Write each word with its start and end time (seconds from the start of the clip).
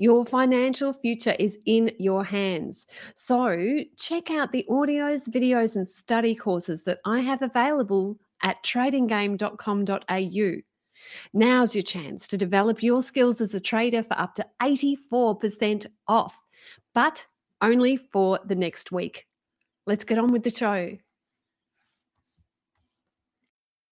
your 0.00 0.24
financial 0.24 0.94
future 0.94 1.36
is 1.38 1.58
in 1.66 1.92
your 1.98 2.24
hands. 2.24 2.86
So, 3.14 3.84
check 3.98 4.30
out 4.30 4.50
the 4.50 4.64
audios, 4.68 5.28
videos, 5.28 5.76
and 5.76 5.86
study 5.86 6.34
courses 6.34 6.84
that 6.84 7.00
I 7.04 7.20
have 7.20 7.42
available 7.42 8.18
at 8.42 8.64
tradinggame.com.au. 8.64 10.62
Now's 11.34 11.74
your 11.74 11.82
chance 11.82 12.28
to 12.28 12.38
develop 12.38 12.82
your 12.82 13.02
skills 13.02 13.42
as 13.42 13.52
a 13.52 13.60
trader 13.60 14.02
for 14.02 14.18
up 14.18 14.34
to 14.36 14.46
84% 14.62 15.86
off, 16.08 16.42
but 16.94 17.26
only 17.60 17.98
for 17.98 18.40
the 18.46 18.54
next 18.54 18.90
week. 18.90 19.26
Let's 19.86 20.04
get 20.04 20.18
on 20.18 20.32
with 20.32 20.44
the 20.44 20.50
show. 20.50 20.96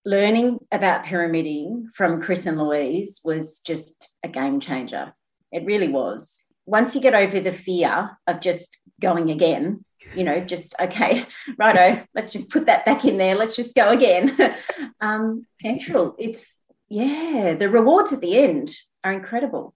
Learning 0.06 0.58
about 0.72 1.04
pyramiding 1.04 1.90
from 1.92 2.22
Chris 2.22 2.46
and 2.46 2.58
Louise 2.58 3.20
was 3.24 3.60
just 3.60 4.14
a 4.22 4.28
game 4.28 4.58
changer. 4.58 5.12
It 5.50 5.64
really 5.64 5.88
was. 5.88 6.42
Once 6.66 6.94
you 6.94 7.00
get 7.00 7.14
over 7.14 7.40
the 7.40 7.52
fear 7.52 8.18
of 8.26 8.40
just 8.40 8.76
going 9.00 9.30
again, 9.30 9.84
you 10.14 10.24
know, 10.24 10.40
just 10.40 10.74
okay, 10.78 11.24
righto, 11.58 12.04
let's 12.14 12.32
just 12.32 12.50
put 12.50 12.66
that 12.66 12.84
back 12.84 13.04
in 13.04 13.16
there. 13.16 13.34
Let's 13.34 13.56
just 13.56 13.74
go 13.74 13.88
again. 13.88 14.36
um, 15.00 15.46
central. 15.62 16.14
It's 16.18 16.46
yeah, 16.88 17.54
the 17.54 17.68
rewards 17.68 18.12
at 18.12 18.20
the 18.20 18.38
end 18.38 18.74
are 19.02 19.12
incredible. 19.12 19.74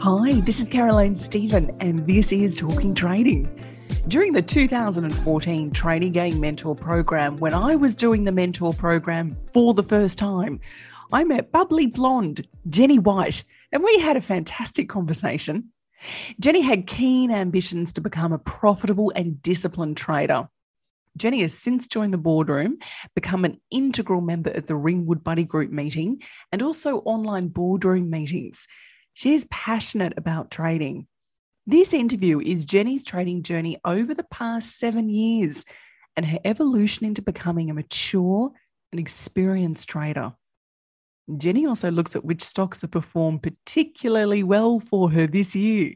Hi, 0.00 0.40
this 0.40 0.60
is 0.60 0.68
Caroline 0.68 1.14
Stephen, 1.14 1.74
and 1.80 2.06
this 2.06 2.30
is 2.30 2.56
Talking 2.56 2.94
Trading. 2.94 3.63
During 4.06 4.34
the 4.34 4.42
2014 4.42 5.70
Trading 5.70 6.12
Game 6.12 6.38
Mentor 6.38 6.76
Program, 6.76 7.38
when 7.38 7.54
I 7.54 7.74
was 7.74 7.96
doing 7.96 8.24
the 8.24 8.32
mentor 8.32 8.74
program 8.74 9.34
for 9.50 9.72
the 9.72 9.82
first 9.82 10.18
time, 10.18 10.60
I 11.10 11.24
met 11.24 11.50
bubbly 11.50 11.86
blonde 11.86 12.46
Jenny 12.68 12.98
White, 12.98 13.44
and 13.72 13.82
we 13.82 13.98
had 14.00 14.18
a 14.18 14.20
fantastic 14.20 14.90
conversation. 14.90 15.70
Jenny 16.38 16.60
had 16.60 16.86
keen 16.86 17.30
ambitions 17.30 17.94
to 17.94 18.02
become 18.02 18.34
a 18.34 18.38
profitable 18.38 19.10
and 19.16 19.40
disciplined 19.40 19.96
trader. 19.96 20.50
Jenny 21.16 21.40
has 21.40 21.56
since 21.56 21.88
joined 21.88 22.12
the 22.12 22.18
boardroom, 22.18 22.76
become 23.14 23.46
an 23.46 23.58
integral 23.70 24.20
member 24.20 24.50
of 24.50 24.66
the 24.66 24.76
Ringwood 24.76 25.24
Buddy 25.24 25.44
Group 25.44 25.70
meeting, 25.70 26.20
and 26.52 26.60
also 26.60 26.98
online 26.98 27.48
boardroom 27.48 28.10
meetings. 28.10 28.66
She 29.14 29.32
is 29.32 29.46
passionate 29.50 30.12
about 30.18 30.50
trading. 30.50 31.06
This 31.66 31.94
interview 31.94 32.40
is 32.40 32.66
Jenny's 32.66 33.02
trading 33.02 33.42
journey 33.42 33.78
over 33.86 34.12
the 34.12 34.24
past 34.24 34.78
seven 34.78 35.08
years 35.08 35.64
and 36.14 36.26
her 36.26 36.38
evolution 36.44 37.06
into 37.06 37.22
becoming 37.22 37.70
a 37.70 37.74
mature 37.74 38.50
and 38.92 39.00
experienced 39.00 39.88
trader. 39.88 40.34
Jenny 41.38 41.64
also 41.64 41.90
looks 41.90 42.14
at 42.16 42.24
which 42.24 42.42
stocks 42.42 42.82
have 42.82 42.90
performed 42.90 43.42
particularly 43.42 44.42
well 44.42 44.78
for 44.78 45.10
her 45.10 45.26
this 45.26 45.56
year. 45.56 45.94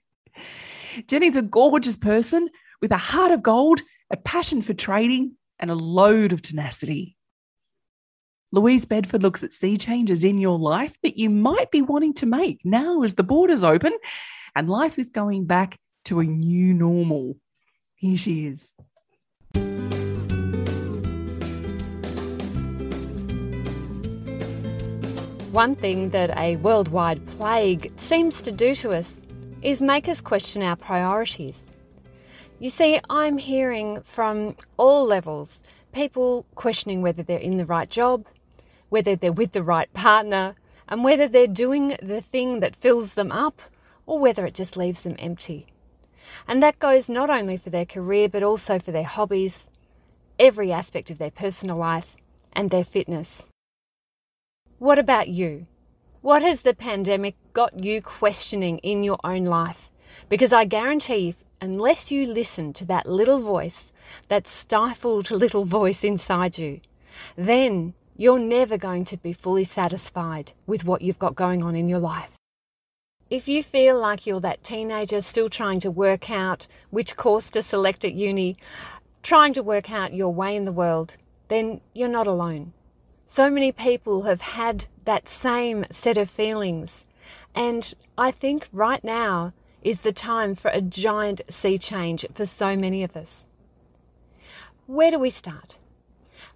Jenny's 1.06 1.36
a 1.36 1.42
gorgeous 1.42 1.98
person 1.98 2.48
with 2.80 2.90
a 2.90 2.96
heart 2.96 3.30
of 3.30 3.42
gold, 3.42 3.82
a 4.10 4.16
passion 4.16 4.62
for 4.62 4.72
trading, 4.72 5.36
and 5.58 5.70
a 5.70 5.74
load 5.74 6.32
of 6.32 6.40
tenacity. 6.40 7.18
Louise 8.52 8.86
Bedford 8.86 9.22
looks 9.22 9.44
at 9.44 9.52
sea 9.52 9.76
changes 9.76 10.24
in 10.24 10.38
your 10.38 10.58
life 10.58 10.96
that 11.02 11.18
you 11.18 11.28
might 11.28 11.70
be 11.70 11.82
wanting 11.82 12.14
to 12.14 12.24
make 12.24 12.62
now 12.64 13.02
as 13.02 13.16
the 13.16 13.22
borders 13.22 13.62
open 13.62 13.92
and 14.58 14.68
life 14.68 14.98
is 14.98 15.08
going 15.08 15.44
back 15.44 15.78
to 16.04 16.18
a 16.18 16.24
new 16.24 16.74
normal. 16.74 17.36
Here 17.94 18.18
she 18.18 18.46
is. 18.46 18.74
One 25.52 25.76
thing 25.76 26.10
that 26.10 26.36
a 26.36 26.56
worldwide 26.56 27.24
plague 27.26 27.92
seems 27.94 28.42
to 28.42 28.50
do 28.50 28.74
to 28.74 28.90
us 28.90 29.22
is 29.62 29.80
make 29.80 30.08
us 30.08 30.20
question 30.20 30.64
our 30.64 30.74
priorities. 30.74 31.60
You 32.58 32.70
see, 32.70 32.98
I'm 33.08 33.38
hearing 33.38 34.00
from 34.02 34.56
all 34.76 35.04
levels 35.04 35.62
people 35.92 36.44
questioning 36.56 37.00
whether 37.00 37.22
they're 37.22 37.38
in 37.38 37.58
the 37.58 37.66
right 37.66 37.88
job, 37.88 38.26
whether 38.88 39.14
they're 39.14 39.30
with 39.30 39.52
the 39.52 39.62
right 39.62 39.92
partner, 39.92 40.56
and 40.88 41.04
whether 41.04 41.28
they're 41.28 41.46
doing 41.46 41.96
the 42.02 42.20
thing 42.20 42.58
that 42.58 42.74
fills 42.74 43.14
them 43.14 43.30
up 43.30 43.62
or 44.08 44.18
whether 44.18 44.46
it 44.46 44.54
just 44.54 44.76
leaves 44.76 45.02
them 45.02 45.14
empty. 45.18 45.66
And 46.48 46.62
that 46.62 46.78
goes 46.78 47.10
not 47.10 47.28
only 47.28 47.58
for 47.58 47.68
their 47.68 47.84
career, 47.84 48.26
but 48.28 48.42
also 48.42 48.78
for 48.78 48.90
their 48.90 49.04
hobbies, 49.04 49.68
every 50.38 50.72
aspect 50.72 51.10
of 51.10 51.18
their 51.18 51.30
personal 51.30 51.76
life, 51.76 52.16
and 52.54 52.70
their 52.70 52.84
fitness. 52.84 53.48
What 54.78 54.98
about 54.98 55.28
you? 55.28 55.66
What 56.22 56.42
has 56.42 56.62
the 56.62 56.74
pandemic 56.74 57.36
got 57.52 57.84
you 57.84 58.00
questioning 58.00 58.78
in 58.78 59.02
your 59.02 59.18
own 59.22 59.44
life? 59.44 59.90
Because 60.30 60.54
I 60.54 60.64
guarantee 60.64 61.34
unless 61.60 62.10
you 62.10 62.26
listen 62.26 62.72
to 62.72 62.86
that 62.86 63.06
little 63.06 63.40
voice, 63.40 63.92
that 64.28 64.46
stifled 64.46 65.30
little 65.44 65.66
voice 65.66 66.02
inside 66.02 66.56
you, 66.56 66.80
then 67.36 67.92
you're 68.16 68.38
never 68.38 68.78
going 68.78 69.04
to 69.04 69.18
be 69.18 69.34
fully 69.34 69.64
satisfied 69.64 70.52
with 70.66 70.84
what 70.86 71.02
you've 71.02 71.18
got 71.18 71.34
going 71.34 71.62
on 71.62 71.76
in 71.76 71.88
your 71.88 72.00
life. 72.00 72.37
If 73.30 73.46
you 73.46 73.62
feel 73.62 73.98
like 73.98 74.26
you're 74.26 74.40
that 74.40 74.64
teenager 74.64 75.20
still 75.20 75.50
trying 75.50 75.80
to 75.80 75.90
work 75.90 76.30
out 76.30 76.66
which 76.88 77.14
course 77.14 77.50
to 77.50 77.60
select 77.60 78.02
at 78.02 78.14
uni, 78.14 78.56
trying 79.22 79.52
to 79.52 79.62
work 79.62 79.92
out 79.92 80.14
your 80.14 80.32
way 80.32 80.56
in 80.56 80.64
the 80.64 80.72
world, 80.72 81.18
then 81.48 81.82
you're 81.92 82.08
not 82.08 82.26
alone. 82.26 82.72
So 83.26 83.50
many 83.50 83.70
people 83.70 84.22
have 84.22 84.40
had 84.40 84.86
that 85.04 85.28
same 85.28 85.84
set 85.90 86.16
of 86.16 86.30
feelings. 86.30 87.04
And 87.54 87.92
I 88.16 88.30
think 88.30 88.66
right 88.72 89.04
now 89.04 89.52
is 89.82 90.00
the 90.00 90.12
time 90.12 90.54
for 90.54 90.70
a 90.70 90.80
giant 90.80 91.42
sea 91.50 91.76
change 91.76 92.24
for 92.32 92.46
so 92.46 92.78
many 92.78 93.04
of 93.04 93.14
us. 93.14 93.46
Where 94.86 95.10
do 95.10 95.18
we 95.18 95.28
start? 95.28 95.78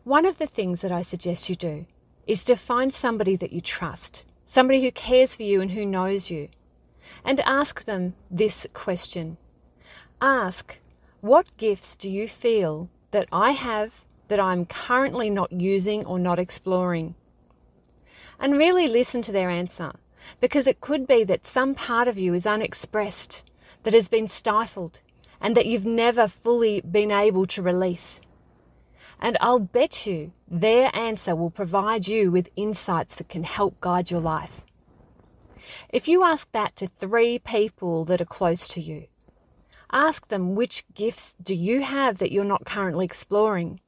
One 0.05 0.25
of 0.25 0.39
the 0.39 0.47
things 0.47 0.81
that 0.81 0.91
I 0.91 1.03
suggest 1.03 1.51
you 1.51 1.55
do 1.55 1.85
is 2.27 2.43
to 2.45 2.57
find 2.57 2.95
somebody 2.95 3.37
that 3.37 3.53
you 3.53 3.61
trust, 3.61 4.25
somebody 4.47 4.83
who 4.83 4.91
cares 4.91 5.37
for 5.37 5.43
you 5.43 5.61
and 5.61 5.73
who 5.73 5.85
knows 5.85 6.31
you 6.31 6.49
and 7.25 7.41
ask 7.41 7.85
them 7.85 8.15
this 8.31 8.67
question. 8.73 9.37
Ask, 10.21 10.79
what 11.21 11.57
gifts 11.57 11.97
do 11.97 12.11
you 12.11 12.27
feel 12.27 12.89
that 13.11 13.29
I 13.31 13.53
have 13.53 14.05
that 14.29 14.41
I'm 14.41 14.67
currently 14.67 15.31
not 15.31 15.53
using 15.53 16.05
or 16.07 16.19
not 16.19 16.39
exploring? 16.39 17.15
And 18.41 18.59
really 18.59 18.89
listen 18.89 19.23
to 19.23 19.33
their 19.33 19.51
answer, 19.51 19.93
because 20.41 20.67
it 20.67 20.81
could 20.81 21.07
be 21.07 21.23
that 21.25 21.47
some 21.47 21.75
part 21.75 22.09
of 22.09 22.19
you 22.19 22.35
is 22.35 22.47
unexpressed, 22.47 23.45
that 23.85 23.95
has 23.95 24.09
been 24.09 24.29
stifled, 24.29 25.03
and 25.41 25.57
that 25.57 25.67
you've 25.67 25.87
never 25.87 26.29
fully 26.29 26.81
been 26.81 27.11
able 27.11 27.47
to 27.47 27.63
release. 27.63 28.21
And 29.21 29.37
I'll 29.41 29.61
bet 29.61 30.07
you 30.07 30.33
their 30.49 30.91
answer 30.95 31.37
will 31.37 31.51
provide 31.51 32.09
you 32.09 32.31
with 32.33 32.51
insights 32.57 33.17
that 33.17 33.29
can 33.29 33.45
help 33.45 33.81
guide 33.81 34.11
your 34.11 34.21
life. 34.21 34.63
If 35.89 36.09
you 36.09 36.25
ask 36.25 36.51
that 36.53 36.77
to 36.77 36.87
three 36.87 37.39
people 37.39 38.05
that 38.07 38.21
are 38.21 38.27
close 38.27 38.67
to 38.69 38.81
you, 38.81 39.07
ask 39.93 40.29
them 40.29 40.55
which 40.55 40.85
gifts 40.95 41.35
do 41.43 41.55
you 41.55 41.83
have 41.83 42.19
that 42.19 42.33
you're 42.33 42.45
not 42.45 42.65
currently 42.65 43.05
exploring, 43.05 43.81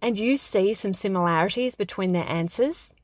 and 0.00 0.16
you 0.16 0.36
see 0.36 0.74
some 0.74 0.94
similarities 0.94 1.74
between 1.74 2.12
their 2.12 2.28
answers. 2.28 2.94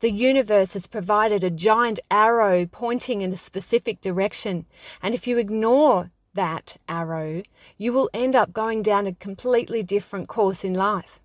The 0.00 0.10
universe 0.10 0.74
has 0.74 0.86
provided 0.86 1.42
a 1.42 1.50
giant 1.50 2.00
arrow 2.10 2.66
pointing 2.66 3.22
in 3.22 3.32
a 3.32 3.36
specific 3.36 4.00
direction, 4.00 4.66
and 5.02 5.14
if 5.14 5.26
you 5.26 5.38
ignore 5.38 6.10
that 6.34 6.76
arrow, 6.88 7.42
you 7.78 7.92
will 7.92 8.10
end 8.12 8.36
up 8.36 8.52
going 8.52 8.82
down 8.82 9.06
a 9.06 9.14
completely 9.14 9.82
different 9.82 10.28
course 10.28 10.64
in 10.64 10.74
life. 10.74 11.18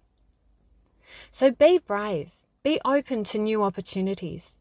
So 1.29 1.51
be 1.51 1.79
brave, 1.79 2.31
be 2.63 2.79
open 2.85 3.25
to 3.25 3.37
new 3.37 3.61
opportunities. 3.61 4.57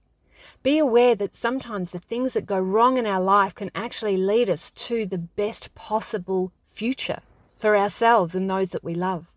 Be 0.63 0.79
aware 0.79 1.15
that 1.15 1.35
sometimes 1.35 1.91
the 1.91 1.99
things 1.99 2.35
that 2.35 2.47
go 2.47 2.59
wrong 2.59 2.97
in 2.97 3.07
our 3.07 3.21
life 3.21 3.55
can 3.55 3.71
actually 3.75 4.17
lead 4.17 4.51
us 4.51 4.71
to 4.73 5.07
the 5.07 5.19
best 5.19 5.75
possible 5.75 6.53
future 6.67 7.21
for 7.57 7.77
ourselves 7.77 8.35
and 8.35 8.49
those 8.49 8.71
that 8.71 8.85
we 8.85 8.95
love. 8.95 9.33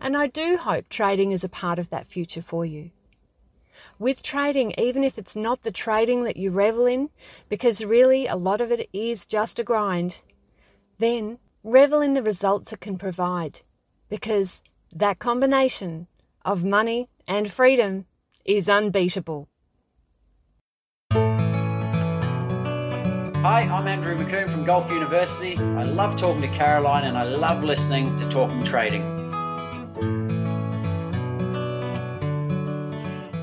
And 0.00 0.16
I 0.16 0.26
do 0.26 0.56
hope 0.56 0.88
trading 0.88 1.32
is 1.32 1.44
a 1.44 1.48
part 1.48 1.78
of 1.78 1.90
that 1.90 2.06
future 2.06 2.42
for 2.42 2.64
you. 2.64 2.90
With 3.98 4.22
trading, 4.22 4.72
even 4.78 5.02
if 5.02 5.18
it's 5.18 5.34
not 5.34 5.62
the 5.62 5.72
trading 5.72 6.24
that 6.24 6.36
you 6.36 6.50
revel 6.50 6.86
in, 6.86 7.10
because 7.48 7.84
really 7.84 8.26
a 8.26 8.36
lot 8.36 8.60
of 8.60 8.70
it 8.70 8.88
is 8.92 9.26
just 9.26 9.58
a 9.58 9.64
grind, 9.64 10.22
then 10.98 11.38
revel 11.62 12.00
in 12.00 12.12
the 12.12 12.22
results 12.22 12.72
it 12.72 12.80
can 12.80 12.98
provide 12.98 13.62
because 14.08 14.62
that 14.94 15.18
combination 15.18 16.06
of 16.44 16.64
money 16.64 17.08
and 17.26 17.50
freedom 17.50 18.06
is 18.44 18.68
unbeatable. 18.68 19.48
Hi, 23.44 23.60
I'm 23.64 23.86
Andrew 23.86 24.16
McComb 24.16 24.48
from 24.48 24.64
Gulf 24.64 24.90
University. 24.90 25.58
I 25.58 25.82
love 25.82 26.16
talking 26.16 26.40
to 26.40 26.48
Caroline 26.48 27.04
and 27.04 27.14
I 27.14 27.24
love 27.24 27.62
listening 27.62 28.16
to 28.16 28.26
Talking 28.30 28.64
Trading. 28.64 29.02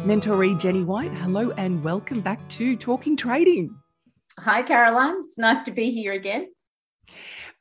Mentoree 0.04 0.60
Jenny 0.60 0.84
White, 0.84 1.14
hello 1.14 1.52
and 1.52 1.84
welcome 1.84 2.20
back 2.20 2.50
to 2.50 2.76
Talking 2.76 3.16
Trading. 3.16 3.76
Hi, 4.40 4.64
Caroline. 4.64 5.18
It's 5.20 5.38
nice 5.38 5.64
to 5.66 5.72
be 5.72 5.92
here 5.92 6.14
again. 6.14 6.48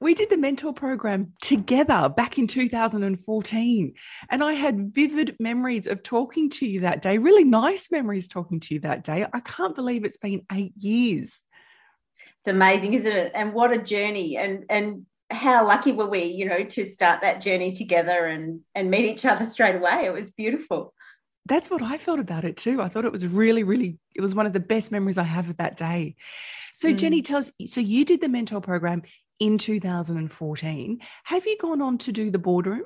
We 0.00 0.14
did 0.14 0.30
the 0.30 0.38
mentor 0.38 0.72
program 0.72 1.34
together 1.42 2.08
back 2.08 2.38
in 2.38 2.46
2014, 2.46 3.94
and 4.30 4.42
I 4.42 4.54
had 4.54 4.94
vivid 4.94 5.36
memories 5.38 5.86
of 5.86 6.02
talking 6.02 6.48
to 6.52 6.66
you 6.66 6.80
that 6.80 7.02
day, 7.02 7.18
really 7.18 7.44
nice 7.44 7.90
memories 7.92 8.28
talking 8.28 8.60
to 8.60 8.72
you 8.72 8.80
that 8.80 9.04
day. 9.04 9.26
I 9.30 9.40
can't 9.40 9.74
believe 9.74 10.06
it's 10.06 10.16
been 10.16 10.40
eight 10.50 10.72
years 10.78 11.42
it's 12.40 12.48
amazing, 12.48 12.94
isn't 12.94 13.12
it? 13.12 13.32
And 13.34 13.52
what 13.52 13.72
a 13.72 13.78
journey! 13.78 14.36
And 14.36 14.64
and 14.70 15.04
how 15.30 15.66
lucky 15.66 15.92
were 15.92 16.08
we, 16.08 16.24
you 16.24 16.48
know, 16.48 16.64
to 16.64 16.84
start 16.84 17.20
that 17.20 17.40
journey 17.40 17.72
together 17.72 18.26
and 18.26 18.60
and 18.74 18.90
meet 18.90 19.04
each 19.04 19.26
other 19.26 19.44
straight 19.46 19.76
away. 19.76 20.06
It 20.06 20.12
was 20.12 20.30
beautiful. 20.30 20.94
That's 21.46 21.70
what 21.70 21.82
I 21.82 21.98
felt 21.98 22.20
about 22.20 22.44
it 22.44 22.56
too. 22.56 22.80
I 22.80 22.88
thought 22.88 23.04
it 23.04 23.12
was 23.12 23.26
really, 23.26 23.62
really, 23.62 23.98
it 24.14 24.20
was 24.20 24.34
one 24.34 24.46
of 24.46 24.52
the 24.52 24.60
best 24.60 24.92
memories 24.92 25.18
I 25.18 25.24
have 25.24 25.50
of 25.50 25.56
that 25.56 25.76
day. 25.76 26.14
So, 26.74 26.92
mm. 26.92 26.96
Jenny, 26.96 27.22
tell 27.22 27.38
us 27.38 27.52
so 27.66 27.80
you 27.80 28.04
did 28.04 28.20
the 28.20 28.28
mentor 28.28 28.60
program 28.60 29.02
in 29.38 29.58
2014. 29.58 31.00
Have 31.24 31.46
you 31.46 31.58
gone 31.58 31.82
on 31.82 31.98
to 31.98 32.12
do 32.12 32.30
the 32.30 32.38
boardroom? 32.38 32.84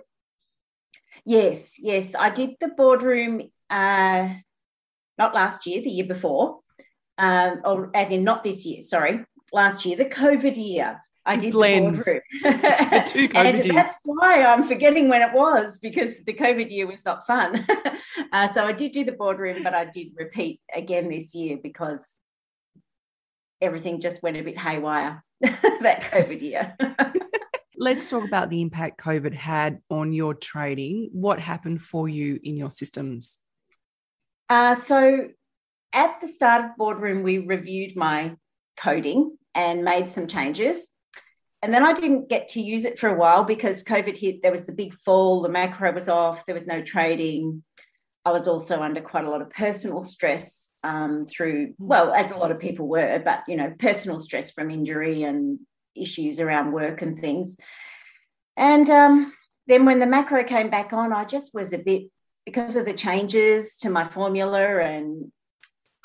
Yes, 1.25 1.77
yes. 1.79 2.15
I 2.19 2.31
did 2.31 2.55
the 2.61 2.69
boardroom 2.69 3.43
uh, 3.71 4.29
not 5.19 5.35
last 5.35 5.67
year, 5.67 5.83
the 5.83 5.91
year 5.91 6.07
before, 6.07 6.61
um, 7.19 7.61
or 7.65 7.91
as 7.95 8.11
in 8.11 8.25
not 8.25 8.43
this 8.43 8.67
year, 8.67 8.83
sorry 8.83 9.25
last 9.55 9.87
year, 9.87 9.97
the 9.97 10.05
COVID 10.05 10.57
year. 10.57 11.01
I 11.27 11.37
did 11.37 11.53
Blends. 11.53 12.05
the 12.05 12.21
the 12.43 13.03
two 13.07 13.29
COVID 13.31 13.35
and 13.37 13.65
years. 13.65 13.75
that's 13.75 13.99
why 14.05 14.45
I'm 14.45 14.65
forgetting 14.65 15.09
when 15.09 15.23
it 15.23 15.33
was 15.33 15.79
because 15.79 16.17
the 16.27 16.35
COVID 16.35 16.71
year 16.71 16.87
was 16.87 17.03
not 17.03 17.27
fun. 17.27 17.67
uh, 18.33 18.53
so 18.53 18.67
I 18.67 18.73
did 18.73 18.93
do 18.93 19.05
the 19.05 19.13
boardroom, 19.13 19.63
but 19.63 19.73
I 19.73 19.87
did 19.87 20.09
repeat 20.17 20.61
again 20.75 21.09
this 21.09 21.35
year 21.35 21.59
because 21.63 22.05
everything 23.63 24.03
just 24.03 24.23
went 24.23 24.37
a 24.37 24.43
bit 24.43 24.59
haywire 24.59 25.25
that 25.41 26.03
COVID 26.13 26.43
year. 26.43 26.77
Let's 27.77 28.09
talk 28.09 28.25
about 28.25 28.51
the 28.51 28.61
impact 28.61 29.01
COVID 29.01 29.33
had 29.33 29.81
on 29.89 30.13
your 30.13 30.35
trading. 30.35 31.09
What 31.13 31.41
happened 31.41 31.81
for 31.81 32.07
you 32.07 32.39
in 32.43 32.59
your 32.59 32.71
systems? 32.71 33.39
Uh, 34.51 34.79
so 34.83 35.29
at 35.95 36.21
the 36.21 36.29
start 36.29 36.67
of 36.67 36.77
boardroom, 36.77 37.23
we 37.23 37.39
reviewed 37.39 37.97
my 37.97 38.37
coding 38.77 39.39
and 39.55 39.85
made 39.85 40.13
some 40.13 40.27
changes. 40.27 40.91
And 41.63 41.73
then 41.73 41.85
I 41.85 41.95
didn't 41.95 42.29
get 42.29 42.49
to 42.51 42.61
use 42.61 42.85
it 42.85 42.99
for 42.99 43.09
a 43.09 43.17
while 43.17 43.45
because 43.45 43.85
COVID 43.85 44.19
hit. 44.19 44.43
There 44.43 44.53
was 44.53 44.67
the 44.67 44.73
big 44.73 44.95
fall, 45.05 45.41
the 45.41 45.49
macro 45.49 45.93
was 45.93 46.09
off, 46.09 46.45
there 46.45 46.55
was 46.55 46.67
no 46.67 46.83
trading. 46.83 47.63
I 48.25 48.33
was 48.33 48.49
also 48.49 48.83
under 48.83 49.01
quite 49.01 49.25
a 49.25 49.31
lot 49.31 49.43
of 49.43 49.51
personal 49.51 50.03
stress 50.03 50.71
um, 50.83 51.27
through, 51.27 51.75
well, 51.79 52.13
as 52.13 52.31
a 52.31 52.37
lot 52.37 52.51
of 52.51 52.59
people 52.59 52.87
were, 52.87 53.21
but, 53.25 53.45
you 53.49 53.57
know, 53.57 53.73
personal 53.79 54.21
stress 54.21 54.51
from 54.51 54.71
injury 54.71 55.23
and 55.23 55.59
issues 55.95 56.41
around 56.41 56.73
work 56.73 57.01
and 57.01 57.19
things. 57.19 57.57
And 58.57 58.89
um, 58.91 59.33
then 59.67 59.87
when 59.87 59.99
the 60.01 60.07
macro 60.07 60.45
came 60.45 60.69
back 60.69 60.93
on, 60.93 61.13
I 61.13 61.25
just 61.25 61.55
was 61.55 61.73
a 61.73 61.79
bit, 61.79 62.05
because 62.45 62.77
of 62.77 62.85
the 62.85 62.93
changes 62.93 63.79
to 63.79 63.89
my 63.89 64.07
formula 64.07 64.81
and 64.81 65.33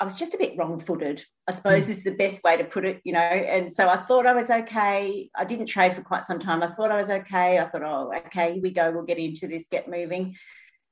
I 0.00 0.04
was 0.04 0.16
just 0.16 0.32
a 0.32 0.38
bit 0.38 0.56
wrong 0.56 0.80
footed, 0.80 1.22
I 1.46 1.52
suppose 1.52 1.86
mm. 1.86 1.90
is 1.90 2.02
the 2.02 2.12
best 2.12 2.42
way 2.42 2.56
to 2.56 2.64
put 2.64 2.86
it, 2.86 3.02
you 3.04 3.12
know. 3.12 3.20
And 3.20 3.72
so 3.72 3.86
I 3.86 3.98
thought 3.98 4.24
I 4.24 4.32
was 4.32 4.48
okay. 4.48 5.28
I 5.36 5.44
didn't 5.44 5.66
trade 5.66 5.92
for 5.92 6.00
quite 6.00 6.26
some 6.26 6.38
time. 6.38 6.62
I 6.62 6.68
thought 6.68 6.90
I 6.90 6.96
was 6.96 7.10
okay. 7.10 7.58
I 7.58 7.68
thought, 7.68 7.82
oh, 7.82 8.10
okay, 8.26 8.54
here 8.54 8.62
we 8.62 8.70
go. 8.70 8.90
We'll 8.90 9.04
get 9.04 9.18
into 9.18 9.46
this, 9.46 9.66
get 9.70 9.90
moving. 9.90 10.36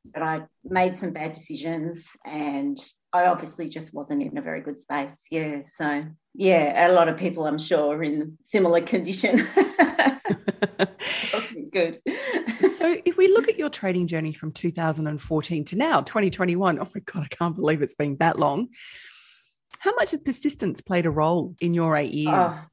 But 0.04 0.22
I 0.22 0.42
made 0.62 0.98
some 0.98 1.12
bad 1.12 1.32
decisions 1.32 2.06
and 2.26 2.78
I 3.12 3.26
obviously 3.26 3.70
just 3.70 3.94
wasn't 3.94 4.22
in 4.22 4.36
a 4.36 4.42
very 4.42 4.60
good 4.60 4.78
space. 4.78 5.26
Yeah. 5.30 5.62
So, 5.64 6.04
yeah, 6.34 6.88
a 6.88 6.92
lot 6.92 7.08
of 7.08 7.16
people, 7.16 7.46
I'm 7.46 7.58
sure, 7.58 7.96
are 7.96 8.02
in 8.02 8.36
similar 8.42 8.82
condition. 8.82 9.48
good. 11.72 12.00
so, 12.60 12.96
if 13.04 13.16
we 13.16 13.28
look 13.28 13.48
at 13.48 13.58
your 13.58 13.67
trading 13.78 14.08
journey 14.08 14.32
from 14.32 14.50
2014 14.50 15.64
to 15.64 15.76
now, 15.76 16.00
2021, 16.00 16.80
oh 16.80 16.88
my 16.92 17.00
God, 17.00 17.22
I 17.22 17.28
can't 17.28 17.54
believe 17.54 17.80
it's 17.80 17.94
been 17.94 18.16
that 18.16 18.38
long. 18.38 18.68
How 19.78 19.94
much 19.94 20.10
has 20.10 20.20
persistence 20.20 20.80
played 20.80 21.06
a 21.06 21.10
role 21.10 21.54
in 21.60 21.74
your 21.74 21.96
eight 21.96 22.12
years? 22.12 22.34
Oh, 22.34 22.66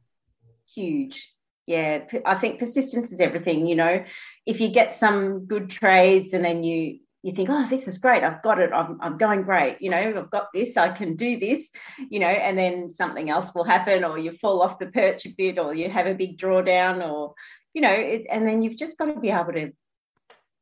huge. 0.74 1.32
Yeah, 1.68 2.06
I 2.26 2.36
think 2.36 2.60
persistence 2.60 3.12
is 3.12 3.22
everything. 3.22 3.68
You 3.68 3.76
know, 3.76 4.04
if 4.48 4.60
you 4.60 4.70
get 4.70 4.96
some 4.96 5.46
good 5.46 5.70
trades 5.70 6.34
and 6.34 6.44
then 6.44 6.64
you 6.64 7.00
you 7.22 7.32
think, 7.32 7.50
oh, 7.52 7.66
this 7.68 7.88
is 7.88 7.98
great. 7.98 8.24
I've 8.24 8.44
got 8.44 8.60
it. 8.60 8.72
I'm, 8.72 9.00
I'm 9.02 9.18
going 9.18 9.42
great. 9.42 9.82
You 9.82 9.90
know, 9.90 10.14
I've 10.16 10.30
got 10.30 10.54
this. 10.54 10.78
I 10.78 10.90
can 10.90 11.16
do 11.16 11.40
this. 11.40 11.72
You 12.12 12.20
know, 12.20 12.28
and 12.28 12.56
then 12.56 12.88
something 12.92 13.32
else 13.32 13.50
will 13.56 13.64
happen, 13.64 14.04
or 14.04 14.20
you 14.20 14.32
fall 14.34 14.62
off 14.62 14.78
the 14.78 14.92
perch 14.92 15.26
a 15.26 15.30
bit, 15.30 15.58
or 15.58 15.74
you 15.74 15.90
have 15.90 16.06
a 16.06 16.14
big 16.14 16.38
drawdown, 16.38 17.08
or 17.08 17.34
you 17.74 17.82
know, 17.82 17.94
it, 17.94 18.28
and 18.32 18.48
then 18.48 18.62
you've 18.62 18.78
just 18.78 18.98
got 18.98 19.06
to 19.06 19.20
be 19.20 19.32
able 19.32 19.54
to, 19.54 19.72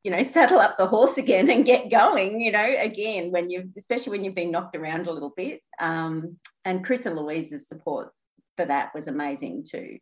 you 0.03 0.11
know, 0.11 0.21
saddle 0.23 0.59
up 0.59 0.77
the 0.77 0.87
horse 0.87 1.17
again 1.17 1.49
and 1.49 1.65
get 1.65 1.89
going, 1.89 2.39
you 2.39 2.51
know, 2.51 2.75
again, 2.79 3.31
when 3.31 3.49
you, 3.49 3.69
especially 3.77 4.11
when 4.11 4.23
you've 4.23 4.35
been 4.35 4.51
knocked 4.51 4.75
around 4.75 5.07
a 5.07 5.11
little 5.11 5.33
bit. 5.35 5.61
Um, 5.79 6.37
and 6.65 6.83
Chris 6.83 7.05
and 7.05 7.15
Louise's 7.15 7.67
support 7.67 8.11
for 8.55 8.65
that 8.65 8.93
was 8.93 9.07
amazing 9.07 9.65
too, 9.67 9.97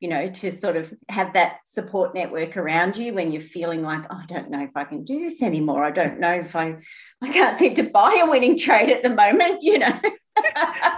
you 0.00 0.08
know, 0.08 0.30
to 0.30 0.56
sort 0.56 0.76
of 0.76 0.92
have 1.08 1.32
that 1.34 1.58
support 1.64 2.14
network 2.14 2.56
around 2.56 2.96
you 2.96 3.14
when 3.14 3.32
you're 3.32 3.42
feeling 3.42 3.82
like, 3.82 4.04
oh, 4.10 4.20
I 4.22 4.26
don't 4.26 4.50
know 4.50 4.62
if 4.62 4.76
I 4.76 4.84
can 4.84 5.04
do 5.04 5.20
this 5.20 5.42
anymore. 5.42 5.84
I 5.84 5.90
don't 5.90 6.20
know 6.20 6.32
if 6.32 6.54
I, 6.54 6.76
I 7.22 7.32
can't 7.32 7.58
seem 7.58 7.74
to 7.76 7.90
buy 7.90 8.20
a 8.22 8.30
winning 8.30 8.58
trade 8.58 8.90
at 8.90 9.02
the 9.02 9.10
moment, 9.10 9.58
you 9.62 9.78
know. 9.78 10.00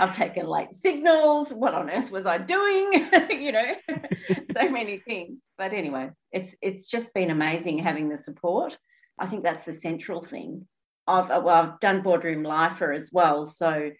I've 0.00 0.16
taken 0.16 0.46
late 0.46 0.74
signals. 0.74 1.52
What 1.52 1.74
on 1.74 1.90
earth 1.90 2.10
was 2.10 2.26
I 2.26 2.38
doing? 2.38 2.92
you 3.30 3.52
know, 3.52 3.74
so 4.56 4.68
many 4.70 4.98
things. 4.98 5.38
But 5.58 5.72
anyway, 5.72 6.10
it's 6.32 6.54
it's 6.62 6.88
just 6.88 7.12
been 7.14 7.30
amazing 7.30 7.78
having 7.78 8.08
the 8.08 8.18
support. 8.18 8.78
I 9.18 9.26
think 9.26 9.42
that's 9.42 9.66
the 9.66 9.74
central 9.74 10.22
thing. 10.22 10.66
I've 11.06 11.28
well, 11.28 11.48
I've 11.48 11.80
done 11.80 12.02
boardroom 12.02 12.42
lifer 12.42 12.92
as 12.92 13.10
well, 13.12 13.46
so 13.46 13.90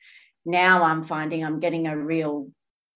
now 0.45 0.83
I'm 0.83 1.05
finding 1.05 1.45
I'm 1.45 1.61
getting 1.61 1.87
a 1.87 1.97
real 1.97 2.51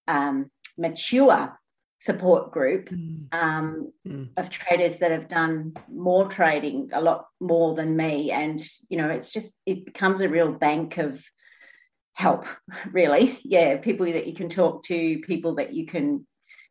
um, 0.08 0.50
mature 0.78 1.58
support 2.00 2.52
group 2.52 2.90
mm. 2.90 3.32
Um, 3.32 3.90
mm. 4.06 4.28
of 4.36 4.50
traders 4.50 4.98
that 4.98 5.10
have 5.10 5.26
done 5.26 5.72
more 5.90 6.28
trading, 6.28 6.90
a 6.92 7.00
lot 7.00 7.26
more 7.40 7.74
than 7.74 7.96
me, 7.96 8.30
and 8.30 8.62
you 8.88 8.96
know, 8.96 9.10
it's 9.10 9.32
just 9.32 9.52
it 9.66 9.84
becomes 9.84 10.20
a 10.20 10.28
real 10.28 10.52
bank 10.52 10.98
of 10.98 11.22
help 12.14 12.46
really. 12.92 13.38
Yeah 13.44 13.76
people 13.76 14.06
that 14.06 14.26
you 14.26 14.34
can 14.34 14.48
talk 14.48 14.84
to 14.84 15.18
people 15.20 15.56
that 15.56 15.72
you 15.74 15.86
can 15.86 16.26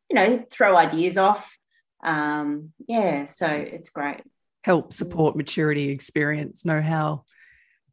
you 0.09 0.15
know 0.15 0.43
throw 0.51 0.75
ideas 0.75 1.17
off. 1.17 1.55
Um 2.03 2.73
yeah 2.87 3.27
so 3.33 3.47
it's 3.47 3.89
great. 3.89 4.21
Help 4.63 4.93
support 4.93 5.35
maturity 5.35 5.89
experience 5.89 6.65
know 6.65 6.81
how. 6.81 7.23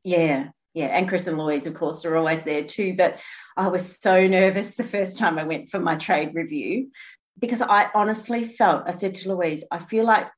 Yeah 0.04 0.48
yeah 0.74 0.86
and 0.86 1.08
chris 1.08 1.26
and 1.26 1.38
louise 1.38 1.66
of 1.66 1.74
course 1.74 2.04
are 2.04 2.16
always 2.16 2.42
there 2.42 2.64
too 2.64 2.94
but 2.96 3.18
i 3.56 3.66
was 3.68 3.98
so 4.00 4.26
nervous 4.26 4.74
the 4.74 4.84
first 4.84 5.18
time 5.18 5.38
i 5.38 5.44
went 5.44 5.68
for 5.68 5.80
my 5.80 5.96
trade 5.96 6.30
review 6.34 6.90
because 7.38 7.60
i 7.62 7.88
honestly 7.94 8.44
felt 8.44 8.84
i 8.86 8.92
said 8.92 9.14
to 9.14 9.32
louise 9.34 9.64
i 9.70 9.78
feel 9.78 10.04
like 10.04 10.28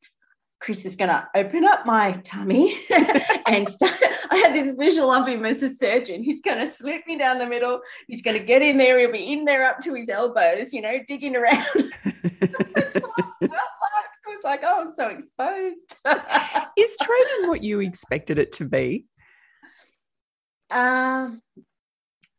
Chris 0.62 0.84
is 0.84 0.94
going 0.94 1.08
to 1.08 1.28
open 1.34 1.64
up 1.64 1.84
my 1.84 2.12
tummy 2.24 2.78
and 3.48 3.68
start. 3.68 3.96
I 4.30 4.36
had 4.36 4.54
this 4.54 4.72
visual 4.78 5.10
of 5.10 5.26
him 5.26 5.44
as 5.44 5.60
a 5.60 5.74
surgeon. 5.74 6.22
He's 6.22 6.40
going 6.40 6.58
to 6.58 6.72
slip 6.72 7.04
me 7.08 7.18
down 7.18 7.40
the 7.40 7.46
middle. 7.46 7.80
He's 8.06 8.22
going 8.22 8.38
to 8.38 8.44
get 8.44 8.62
in 8.62 8.78
there. 8.78 8.96
He'll 9.00 9.10
be 9.10 9.32
in 9.32 9.44
there 9.44 9.68
up 9.68 9.80
to 9.80 9.94
his 9.94 10.08
elbows, 10.08 10.72
you 10.72 10.80
know, 10.80 11.00
digging 11.08 11.34
around. 11.34 11.66
That's 11.74 12.94
what 12.94 13.10
I 13.18 13.22
felt 13.40 13.50
like. 13.50 13.50
I 13.50 14.28
was 14.28 14.44
like, 14.44 14.60
oh, 14.62 14.82
I'm 14.82 14.90
so 14.92 15.08
exposed. 15.08 15.96
is 16.78 16.96
training 17.02 17.48
what 17.48 17.64
you 17.64 17.80
expected 17.80 18.38
it 18.38 18.52
to 18.52 18.64
be? 18.64 19.06
Um, 20.70 21.42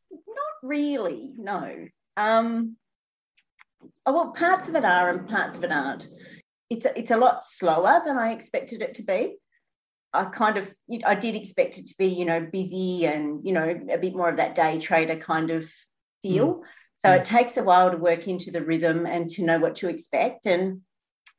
not 0.09 0.53
really, 0.63 1.33
no. 1.37 1.87
Um, 2.15 2.77
oh, 4.05 4.13
well, 4.13 4.31
parts 4.31 4.69
of 4.69 4.75
it 4.75 4.85
are 4.85 5.09
and 5.09 5.27
parts 5.27 5.57
of 5.57 5.65
it 5.65 5.73
aren't 5.73 6.07
it's 6.73 6.85
a, 6.85 6.99
it's 6.99 7.11
a 7.11 7.17
lot 7.17 7.45
slower 7.45 8.01
than 8.05 8.17
I 8.17 8.33
expected 8.33 8.81
it 8.81 8.95
to 8.95 9.03
be. 9.03 9.35
I 10.13 10.25
kind 10.25 10.57
of 10.57 10.73
I 11.05 11.15
did 11.15 11.35
expect 11.35 11.77
it 11.77 11.87
to 11.87 11.95
be 11.97 12.07
you 12.07 12.25
know 12.25 12.47
busy 12.51 13.05
and 13.05 13.45
you 13.45 13.53
know 13.53 13.67
a 13.91 13.97
bit 13.97 14.15
more 14.15 14.29
of 14.29 14.37
that 14.37 14.55
day 14.55 14.79
trader 14.79 15.15
kind 15.15 15.49
of 15.51 15.69
feel. 16.21 16.47
Mm. 16.47 16.61
So 16.95 17.09
mm. 17.09 17.19
it 17.19 17.25
takes 17.25 17.57
a 17.57 17.63
while 17.63 17.91
to 17.91 17.97
work 17.97 18.27
into 18.27 18.51
the 18.51 18.63
rhythm 18.63 19.05
and 19.05 19.29
to 19.29 19.43
know 19.43 19.59
what 19.59 19.75
to 19.75 19.89
expect. 19.89 20.45
And 20.45 20.81